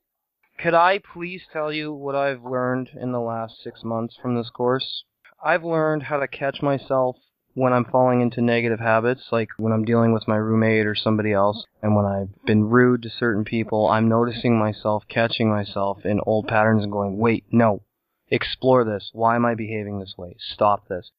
[0.57, 4.49] Could I please tell you what I've learned in the last six months from this
[4.49, 5.03] course?
[5.43, 7.17] I've learned how to catch myself
[7.53, 11.31] when I'm falling into negative habits, like when I'm dealing with my roommate or somebody
[11.31, 16.19] else, and when I've been rude to certain people, I'm noticing myself, catching myself in
[16.25, 17.81] old patterns and going, wait, no,
[18.29, 19.09] explore this.
[19.13, 20.35] Why am I behaving this way?
[20.39, 21.11] Stop this.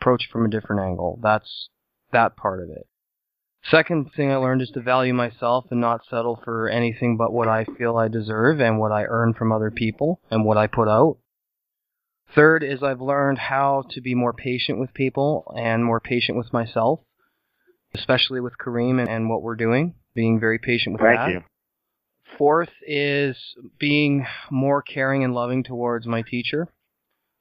[0.00, 1.18] Approach from a different angle.
[1.22, 1.68] That's
[2.12, 2.86] that part of it.
[3.70, 7.48] Second thing I learned is to value myself and not settle for anything but what
[7.48, 10.88] I feel I deserve and what I earn from other people and what I put
[10.88, 11.18] out.
[12.34, 16.52] Third is I've learned how to be more patient with people and more patient with
[16.52, 17.00] myself,
[17.94, 21.30] especially with Kareem and, and what we're doing, being very patient with Thank that.
[21.30, 21.40] you.
[22.38, 23.36] Fourth is
[23.78, 26.68] being more caring and loving towards my teacher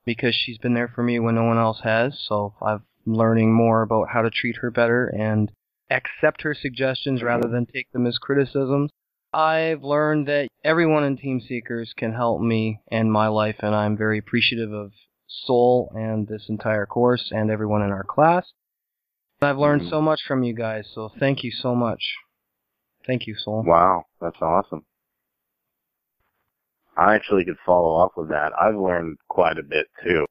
[0.05, 2.19] because she's been there for me when no one else has.
[2.27, 5.51] So I'm learning more about how to treat her better and
[5.89, 7.27] accept her suggestions mm-hmm.
[7.27, 8.91] rather than take them as criticisms.
[9.33, 13.95] I've learned that everyone in Team Seekers can help me and my life, and I'm
[13.95, 14.91] very appreciative of
[15.27, 18.51] Soul and this entire course and everyone in our class.
[19.41, 19.89] I've learned mm-hmm.
[19.89, 22.01] so much from you guys, so thank you so much.
[23.07, 23.63] Thank you, Soul.
[23.65, 24.85] Wow, that's awesome.
[26.97, 28.51] I actually could follow up with that.
[28.59, 30.25] I've learned quite a bit too.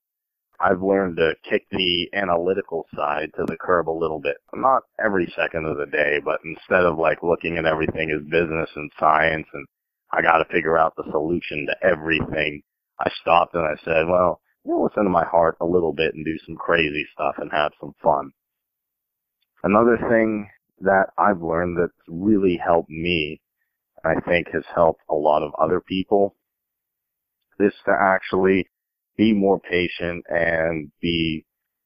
[0.63, 4.37] I've learned to kick the analytical side to the curb a little bit.
[4.55, 8.69] Not every second of the day, but instead of like looking at everything as business
[8.77, 9.67] and science and
[10.13, 12.63] I got to figure out the solution to everything,
[12.99, 16.15] I stopped and I said, well, you know, listen to my heart a little bit
[16.15, 18.33] and do some crazy stuff and have some fun.
[19.63, 20.51] Another thing
[20.81, 23.41] that I've learned that's really helped me,
[24.03, 26.35] and I think has helped a lot of other people,
[27.59, 28.69] is to actually
[29.17, 31.45] be more patient and be,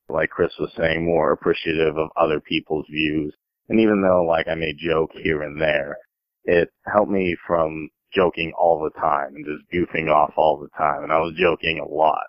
[0.08, 3.34] like Chris was saying, more appreciative of other people's views.
[3.68, 5.96] And even though, like, I may joke here and there,
[6.44, 11.02] it helped me from joking all the time and just goofing off all the time.
[11.02, 12.24] And I was joking a lot.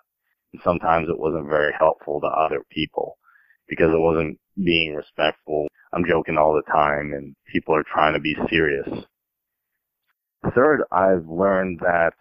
[0.52, 3.18] And sometimes it wasn't very helpful to other people
[3.68, 5.66] because it wasn't being respectful.
[5.92, 8.88] I'm joking all the time and people are trying to be serious.
[10.54, 12.12] Third, I've learned that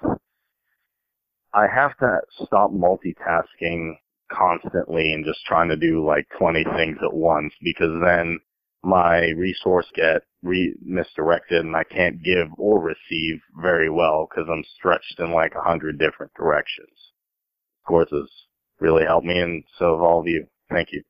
[1.55, 3.93] I have to stop multitasking
[4.29, 8.39] constantly and just trying to do like 20 things at once because then
[8.83, 14.65] my resource get re- misdirected and I can't give or receive very well because I'm
[14.77, 17.13] stretched in like a hundred different directions.
[17.83, 18.47] Of course, it's
[18.81, 20.47] really helped me and so have all of you.
[20.69, 21.03] Thank you.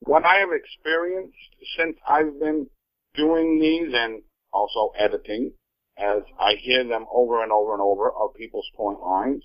[0.00, 1.34] What I have experienced
[1.78, 2.66] since I've been
[3.14, 4.22] doing these and
[4.52, 5.52] also editing
[5.98, 9.42] as I hear them over and over and over of people's point lines,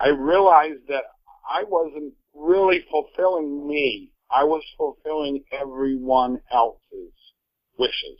[0.00, 1.04] I realized that
[1.48, 4.10] I wasn't really fulfilling me.
[4.30, 7.12] I was fulfilling everyone else's
[7.78, 8.18] wishes.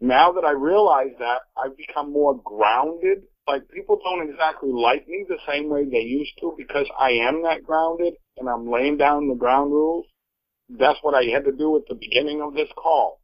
[0.00, 3.22] Now that I realize that, I've become more grounded.
[3.46, 7.42] Like people don't exactly like me the same way they used to because I am
[7.44, 10.06] that grounded and I'm laying down the ground rules.
[10.68, 13.21] That's what I had to do at the beginning of this call.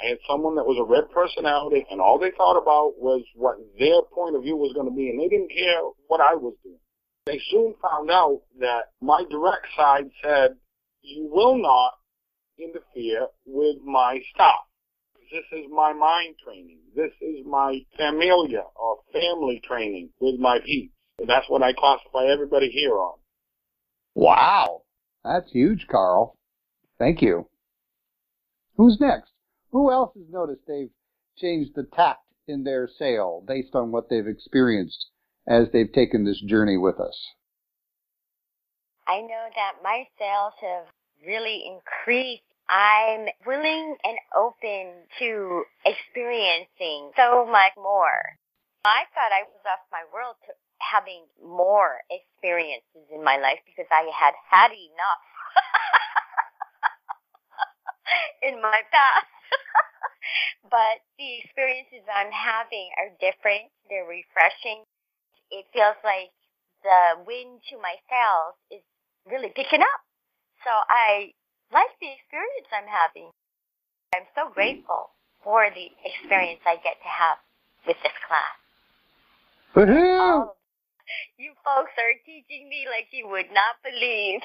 [0.00, 3.56] I had someone that was a red personality, and all they thought about was what
[3.78, 6.54] their point of view was going to be, and they didn't care what I was
[6.62, 6.78] doing.
[7.24, 10.56] They soon found out that my direct side said,
[11.02, 11.94] you will not
[12.58, 14.66] interfere with my stuff.
[15.32, 16.78] This is my mind training.
[16.94, 20.94] This is my familia or family training with my peeps.
[21.18, 23.18] And that's what I classify everybody here on.
[24.14, 24.82] Wow.
[25.24, 26.36] That's huge, Carl.
[26.98, 27.48] Thank you.
[28.76, 29.30] Who's next?
[29.72, 30.90] Who else has noticed they've
[31.36, 35.06] changed the tact in their sale based on what they've experienced
[35.46, 37.16] as they've taken this journey with us?
[39.06, 40.86] I know that my sales have
[41.24, 42.42] really increased.
[42.68, 48.34] I'm willing and open to experiencing so much more.
[48.84, 53.86] I thought I was off my world to having more experiences in my life because
[53.90, 55.22] I had had enough
[58.42, 59.35] in my past.
[60.70, 63.70] but the experiences I'm having are different.
[63.88, 64.84] They're refreshing.
[65.50, 66.34] It feels like
[66.82, 68.84] the wind to my sails is
[69.26, 70.00] really picking up.
[70.64, 71.32] So I
[71.72, 73.30] like the experience I'm having.
[74.14, 75.10] I'm so grateful
[75.42, 77.38] for the experience I get to have
[77.86, 78.56] with this class.
[79.74, 80.18] Woohoo!
[80.18, 80.52] Oh,
[81.38, 84.40] you folks are teaching me like you would not believe.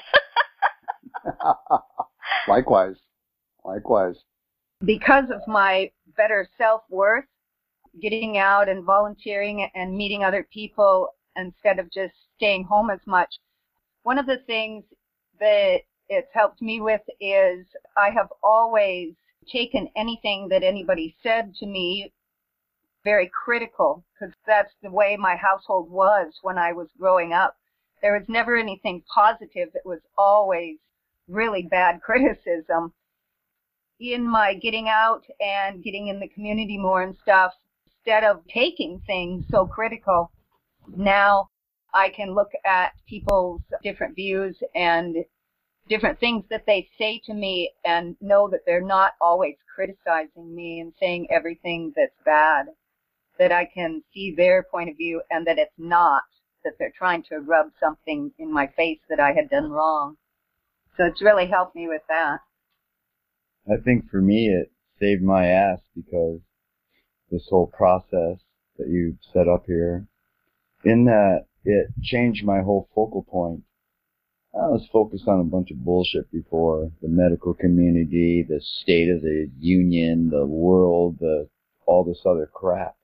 [2.48, 2.96] Likewise.
[3.64, 4.16] Likewise.
[4.84, 7.24] Because of my better self-worth,
[8.00, 13.34] getting out and volunteering and meeting other people instead of just staying home as much,
[14.02, 14.84] one of the things
[15.38, 17.64] that it's helped me with is
[17.96, 19.14] I have always
[19.50, 22.12] taken anything that anybody said to me
[23.04, 27.56] very critical because that's the way my household was when I was growing up.
[28.00, 29.70] There was never anything positive.
[29.74, 30.78] It was always
[31.28, 32.92] really bad criticism.
[34.02, 37.52] In my getting out and getting in the community more and stuff,
[37.86, 40.32] instead of taking things so critical,
[40.96, 41.50] now
[41.94, 45.24] I can look at people's different views and
[45.88, 50.80] different things that they say to me and know that they're not always criticizing me
[50.80, 52.66] and saying everything that's bad.
[53.38, 56.24] That I can see their point of view and that it's not,
[56.64, 60.16] that they're trying to rub something in my face that I had done wrong.
[60.96, 62.40] So it's really helped me with that.
[63.70, 66.40] I think for me it saved my ass because
[67.30, 68.38] this whole process
[68.78, 70.06] that you set up here,
[70.84, 73.62] in that it changed my whole focal point.
[74.54, 79.22] I was focused on a bunch of bullshit before the medical community, the state of
[79.22, 81.48] the union, the world, the
[81.86, 82.96] all this other crap.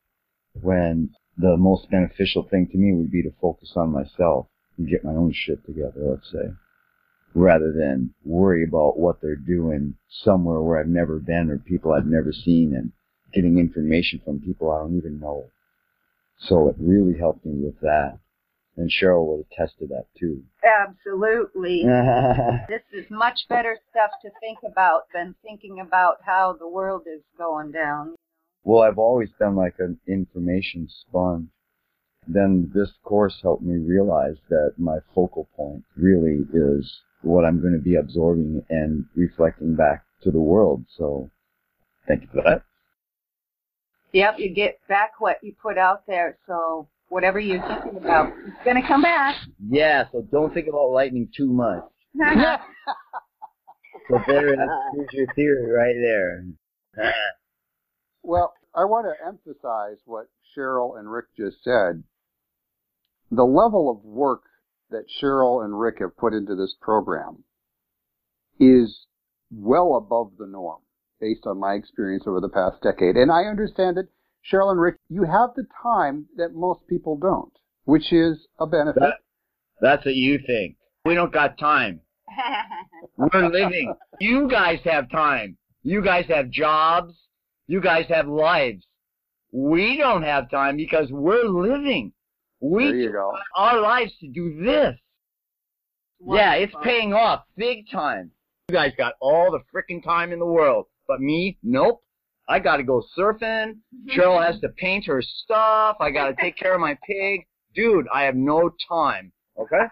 [0.61, 5.05] When the most beneficial thing to me would be to focus on myself and get
[5.05, 6.53] my own shit together, let's say,
[7.35, 12.07] rather than worry about what they're doing somewhere where I've never been or people I've
[12.07, 12.93] never seen and
[13.33, 15.51] getting information from people I don't even know.
[16.39, 18.19] So it really helped me with that.
[18.77, 20.43] And Cheryl would attest to that too.
[20.63, 21.83] Absolutely.
[22.69, 27.23] this is much better stuff to think about than thinking about how the world is
[27.37, 28.15] going down.
[28.63, 31.49] Well, I've always been like an information sponge.
[32.29, 37.75] Then this course helped me realize that my focal point really is what I'm going
[37.75, 40.85] to be absorbing and reflecting back to the world.
[40.97, 41.31] So
[42.07, 42.63] thank you for that.
[44.13, 46.39] Yep, you get back what you put out there.
[46.47, 49.37] So whatever you're thinking about, it's going to come back.
[49.69, 51.85] Yeah, so don't think about lightning too much.
[54.09, 54.57] so there,
[54.95, 56.45] here's your theory right there.
[58.23, 62.03] Well, I want to emphasize what Cheryl and Rick just said.
[63.31, 64.43] The level of work
[64.91, 67.45] that Cheryl and Rick have put into this program
[68.59, 69.07] is
[69.51, 70.81] well above the norm
[71.21, 73.17] based on my experience over the past decade.
[73.17, 74.09] And I understand that
[74.51, 77.53] Cheryl and Rick, you have the time that most people don't,
[77.85, 79.01] which is a benefit.
[79.01, 79.15] That,
[79.81, 80.77] that's what you think.
[81.05, 82.01] We don't got time.
[83.17, 83.95] We're living.
[84.21, 85.57] You guys have time.
[85.83, 87.15] You guys have jobs.
[87.67, 88.85] You guys have lives.
[89.53, 92.13] We don't have time because we're living.
[92.61, 93.33] We there you go.
[93.57, 94.97] our lives to do this.
[96.21, 98.33] Yeah, it's paying off big time.
[98.69, 102.03] You guys got all the freaking time in the world, but me, nope.
[102.49, 103.75] I got to go surfing.
[103.75, 104.19] Mm-hmm.
[104.19, 105.99] Cheryl has to paint her stuff.
[106.01, 107.47] I got to take care of my pig.
[107.75, 109.33] Dude, I have no time.
[109.59, 109.85] Okay.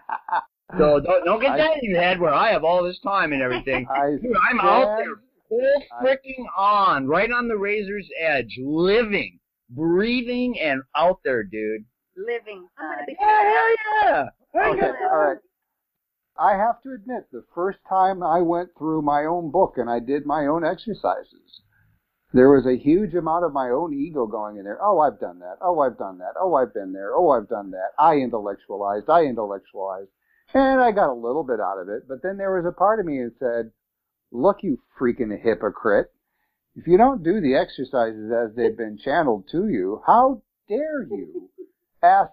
[0.77, 3.41] So don't, don't get that in your head where I have all this time and
[3.41, 3.87] everything.
[3.95, 9.39] I Dude, I'm out there full freaking on, right on the razor's edge, living,
[9.69, 11.85] breathing, and out there, dude.
[12.17, 12.67] Living.
[13.07, 14.25] Yeah, hell yeah.
[14.55, 15.37] Okay, all right.
[16.39, 19.99] I have to admit, the first time I went through my own book and I
[19.99, 21.61] did my own exercises,
[22.33, 24.79] there was a huge amount of my own ego going in there.
[24.81, 25.57] Oh, I've done that.
[25.61, 26.33] Oh, I've done that.
[26.39, 27.15] Oh, I've been there.
[27.15, 27.91] Oh, I've done that.
[27.97, 29.09] I intellectualized.
[29.09, 30.09] I intellectualized.
[30.53, 32.07] And I got a little bit out of it.
[32.07, 33.71] But then there was a part of me that said,
[34.31, 36.11] look, you freaking hypocrite.
[36.75, 41.49] If you don't do the exercises as they've been channeled to you, how dare you
[42.03, 42.31] ask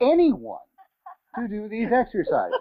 [0.00, 0.58] anyone
[1.36, 2.58] to do these exercises?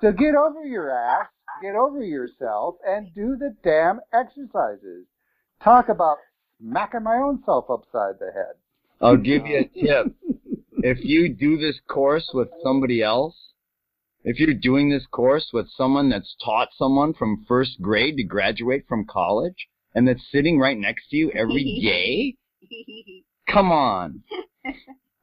[0.00, 1.28] So get over your ass,
[1.62, 5.06] get over yourself, and do the damn exercises.
[5.62, 6.16] Talk about
[6.60, 8.54] smacking my own self upside the head.
[9.00, 10.14] I'll give you a tip.
[10.78, 13.36] if you do this course with somebody else,
[14.24, 18.84] if you're doing this course with someone that's taught someone from first grade to graduate
[18.88, 22.36] from college and that's sitting right next to you every day,
[23.52, 24.22] come on.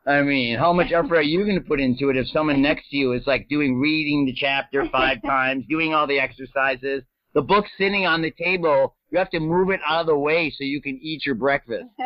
[0.09, 2.89] I mean, how much effort are you going to put into it if someone next
[2.89, 7.03] to you is like doing reading the chapter five times, doing all the exercises,
[7.35, 10.49] the book's sitting on the table, you have to move it out of the way
[10.49, 11.85] so you can eat your breakfast.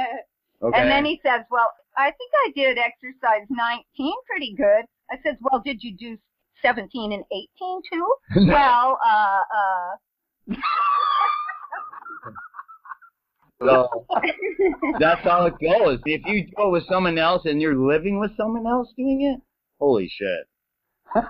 [0.64, 0.80] Okay.
[0.80, 4.86] And then he says, well, I think I did exercise 19 pretty good.
[5.12, 6.18] I said, well, did you do
[6.62, 8.14] 17 and 18 too?
[8.47, 10.56] well, uh, uh.
[13.66, 14.05] So
[14.99, 15.99] that's how it goes.
[16.05, 19.41] If you go with someone else and you're living with someone else doing it,
[19.80, 20.47] holy shit.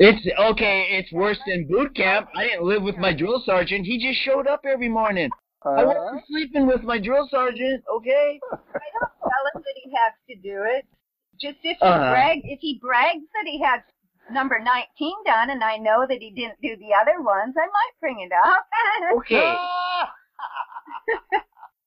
[0.00, 0.86] it's okay.
[0.90, 2.28] It's worse than boot camp.
[2.34, 3.86] I didn't live with my drill sergeant.
[3.86, 5.30] He just showed up every morning.
[5.64, 7.82] I wasn't sleeping with my drill sergeant.
[7.96, 8.40] Okay.
[8.52, 10.86] I don't tell him that he has to do it.
[11.40, 12.10] Just if he Uh-huh.
[12.10, 13.80] brag, if he brags that he has
[14.32, 18.00] number 19 done, and I know that he didn't do the other ones, I might
[18.00, 18.64] bring it up.
[19.18, 19.54] Okay.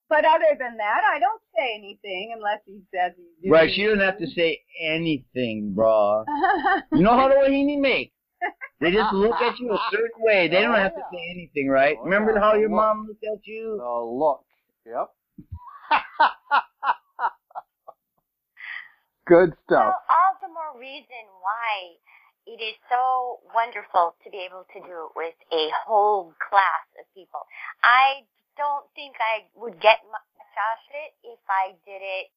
[0.10, 3.84] but other than that, I don't say anything unless he says he's doing Right, she
[3.84, 6.26] doesn't have to say anything, brah.
[6.92, 8.14] You know how the Wahini make?
[8.80, 10.48] They just look at you a certain way.
[10.48, 11.98] They don't have to say oh, anything, right?
[12.04, 13.78] Remember how oh, your mom looked at you?
[13.78, 14.44] The look.
[14.88, 15.12] Yep.
[19.28, 19.94] Good stuff.
[19.94, 21.94] So all the more reason why
[22.52, 27.08] it is so wonderful to be able to do it with a whole class of
[27.16, 27.48] people.
[27.80, 28.28] I
[28.60, 30.28] don't think I would get much
[30.60, 32.28] out of it if I did it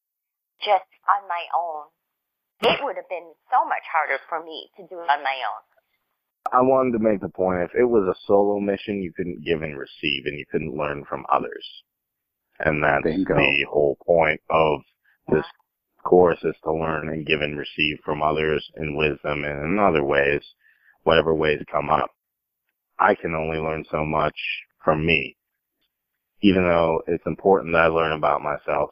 [0.63, 1.91] just on my own.
[2.63, 5.63] It would have been so much harder for me to do it on my own.
[6.53, 9.61] I wanted to make the point if it was a solo mission, you couldn't give
[9.63, 11.65] and receive, and you couldn't learn from others.
[12.59, 14.79] And that's the whole point of
[15.27, 15.43] this
[16.05, 20.03] course is to learn and give and receive from others in wisdom and in other
[20.03, 20.41] ways,
[21.03, 22.11] whatever ways come up.
[22.97, 24.35] I can only learn so much
[24.83, 25.35] from me,
[26.41, 28.91] even though it's important that I learn about myself.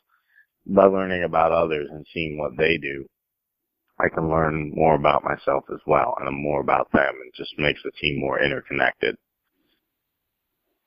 [0.66, 3.06] By learning about others and seeing what they do,
[4.00, 7.14] I can learn more about myself as well and more about them.
[7.28, 9.16] It just makes the team more interconnected.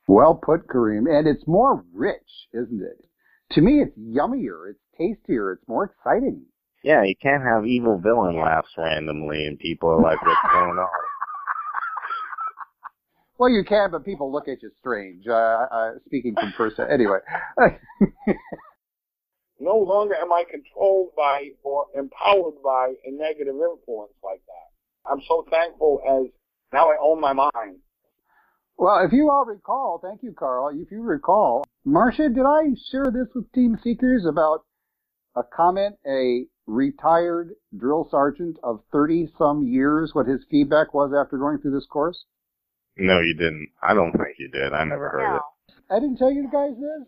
[0.09, 1.07] Well put, Kareem.
[1.09, 3.05] And it's more rich, isn't it?
[3.53, 4.71] To me, it's yummier.
[4.71, 5.53] It's tastier.
[5.53, 6.43] It's more exciting.
[6.83, 10.89] Yeah, you can't have evil villain laughs randomly and people are like, what's going on?
[13.39, 15.27] Well, you can, but people look at you strange.
[15.29, 15.35] Uh,
[15.71, 17.19] uh, speaking from person, anyway.
[19.59, 25.11] No longer am I controlled by or empowered by a negative influence like that.
[25.11, 26.31] I'm so thankful as
[26.73, 27.79] now I own my mind.
[28.77, 30.71] well, if you all recall, thank you, Carl.
[30.75, 34.65] If you recall, Marsha, did I share this with Team Seekers about
[35.37, 41.39] a comment a retired drill sergeant of 30 some years, what his feedback was after
[41.39, 42.25] going through this course?
[42.97, 43.69] No, you didn't.
[43.83, 44.73] I don't think you did.
[44.73, 45.43] I never heard it.
[45.91, 47.07] I didn't tell you guys this.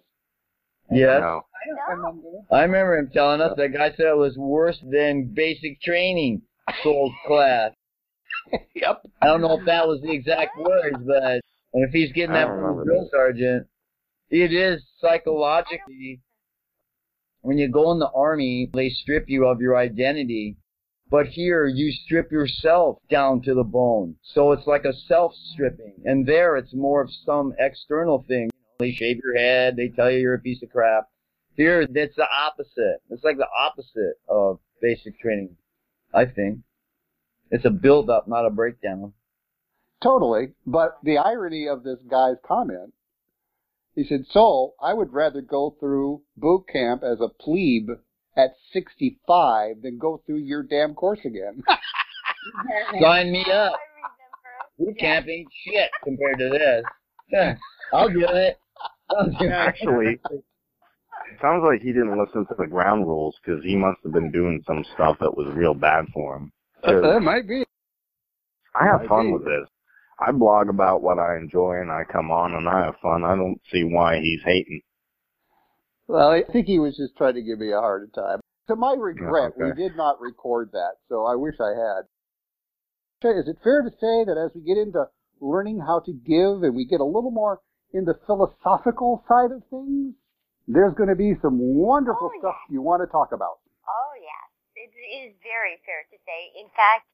[0.90, 1.20] Yes.
[1.20, 1.42] No.
[1.42, 2.28] I don't remember.
[2.52, 6.42] I remember him telling us that guy said it was worse than basic training
[6.82, 7.72] Souls class.
[8.74, 9.02] Yep.
[9.20, 11.42] I don't know if that was the exact words, but
[11.74, 13.66] and if he's getting that from remember the drill sergeant,
[14.30, 16.20] it is psychologically.
[17.42, 20.56] When you go in the army, they strip you of your identity.
[21.10, 24.16] But here, you strip yourself down to the bone.
[24.22, 26.02] So it's like a self-stripping.
[26.04, 28.50] And there, it's more of some external thing.
[28.78, 29.76] They shave your head.
[29.76, 31.08] They tell you you're a piece of crap.
[31.56, 32.98] Here, it's the opposite.
[33.10, 35.56] It's like the opposite of basic training,
[36.12, 36.58] I think.
[37.50, 39.14] It's a build-up, not a breakdown.
[40.02, 40.52] Totally.
[40.66, 42.92] But the irony of this guy's comment,
[43.98, 47.90] he said, so I would rather go through boot camp as a plebe
[48.36, 51.64] at 65 than go through your damn course again.
[53.00, 53.74] Sign me up.
[53.74, 54.78] I remember.
[54.78, 56.84] Boot camp ain't shit compared to this.
[57.32, 57.56] Yeah,
[57.92, 58.60] I'll do it.
[59.10, 59.48] I'll do.
[59.48, 60.44] Actually, it
[61.42, 64.62] sounds like he didn't listen to the ground rules because he must have been doing
[64.64, 66.52] some stuff that was real bad for him.
[66.84, 67.64] 'Cause that might be.
[68.80, 69.32] I have Might fun be.
[69.32, 69.68] with this.
[70.20, 73.24] I blog about what I enjoy and I come on and I have fun.
[73.24, 74.82] I don't see why he's hating.
[76.08, 78.40] Well, I think he was just trying to give me a hard time.
[78.68, 79.80] To my regret, we okay.
[79.80, 82.02] did not record that, so I wish I had.
[83.24, 85.06] Is it fair to say that as we get into
[85.40, 87.60] learning how to give and we get a little more
[87.92, 90.14] in the philosophical side of things,
[90.66, 93.58] there's going to be some wonderful Oh, stuff you want to talk about?
[93.88, 96.52] Oh yes, it is very fair to say.
[96.60, 97.08] In fact,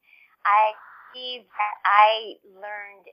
[0.44, 0.74] I
[1.14, 3.06] that I learned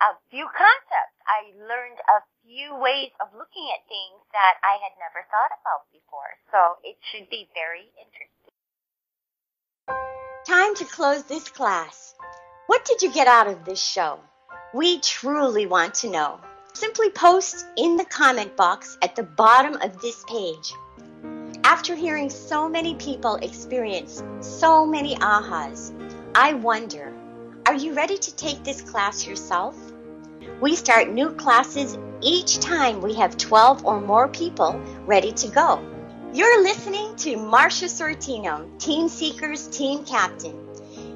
[0.00, 1.16] a few concepts.
[1.28, 5.84] I learned a few ways of looking at things that I had never thought about
[5.92, 6.32] before.
[6.48, 8.52] So it should be very interesting.
[10.46, 12.14] Time to close this class.
[12.68, 14.18] What did you get out of this show?
[14.72, 16.40] We truly want to know.
[16.72, 20.72] Simply post in the comment box at the bottom of this page.
[21.64, 25.92] After hearing so many people experience so many ahas,
[26.34, 27.15] I wonder
[27.66, 29.76] are you ready to take this class yourself?
[30.60, 35.84] We start new classes each time we have 12 or more people ready to go.
[36.32, 40.56] You're listening to Marsha Sortino, Team Seekers Team Captain.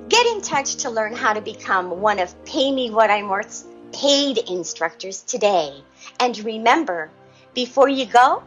[0.08, 3.64] Get in touch to learn how to become one of Pay Me What I'm Worth's
[3.92, 5.84] paid instructors today.
[6.18, 7.12] And remember,
[7.54, 8.42] before you go,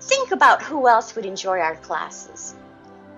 [0.00, 2.54] think about who else would enjoy our classes.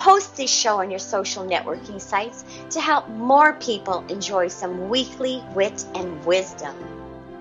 [0.01, 5.45] Post this show on your social networking sites to help more people enjoy some weekly
[5.55, 6.75] wit and wisdom.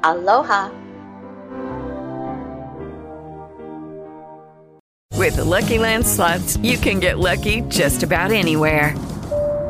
[0.03, 0.69] Aloha!
[5.15, 8.93] With the Lucky Land slots, you can get lucky just about anywhere.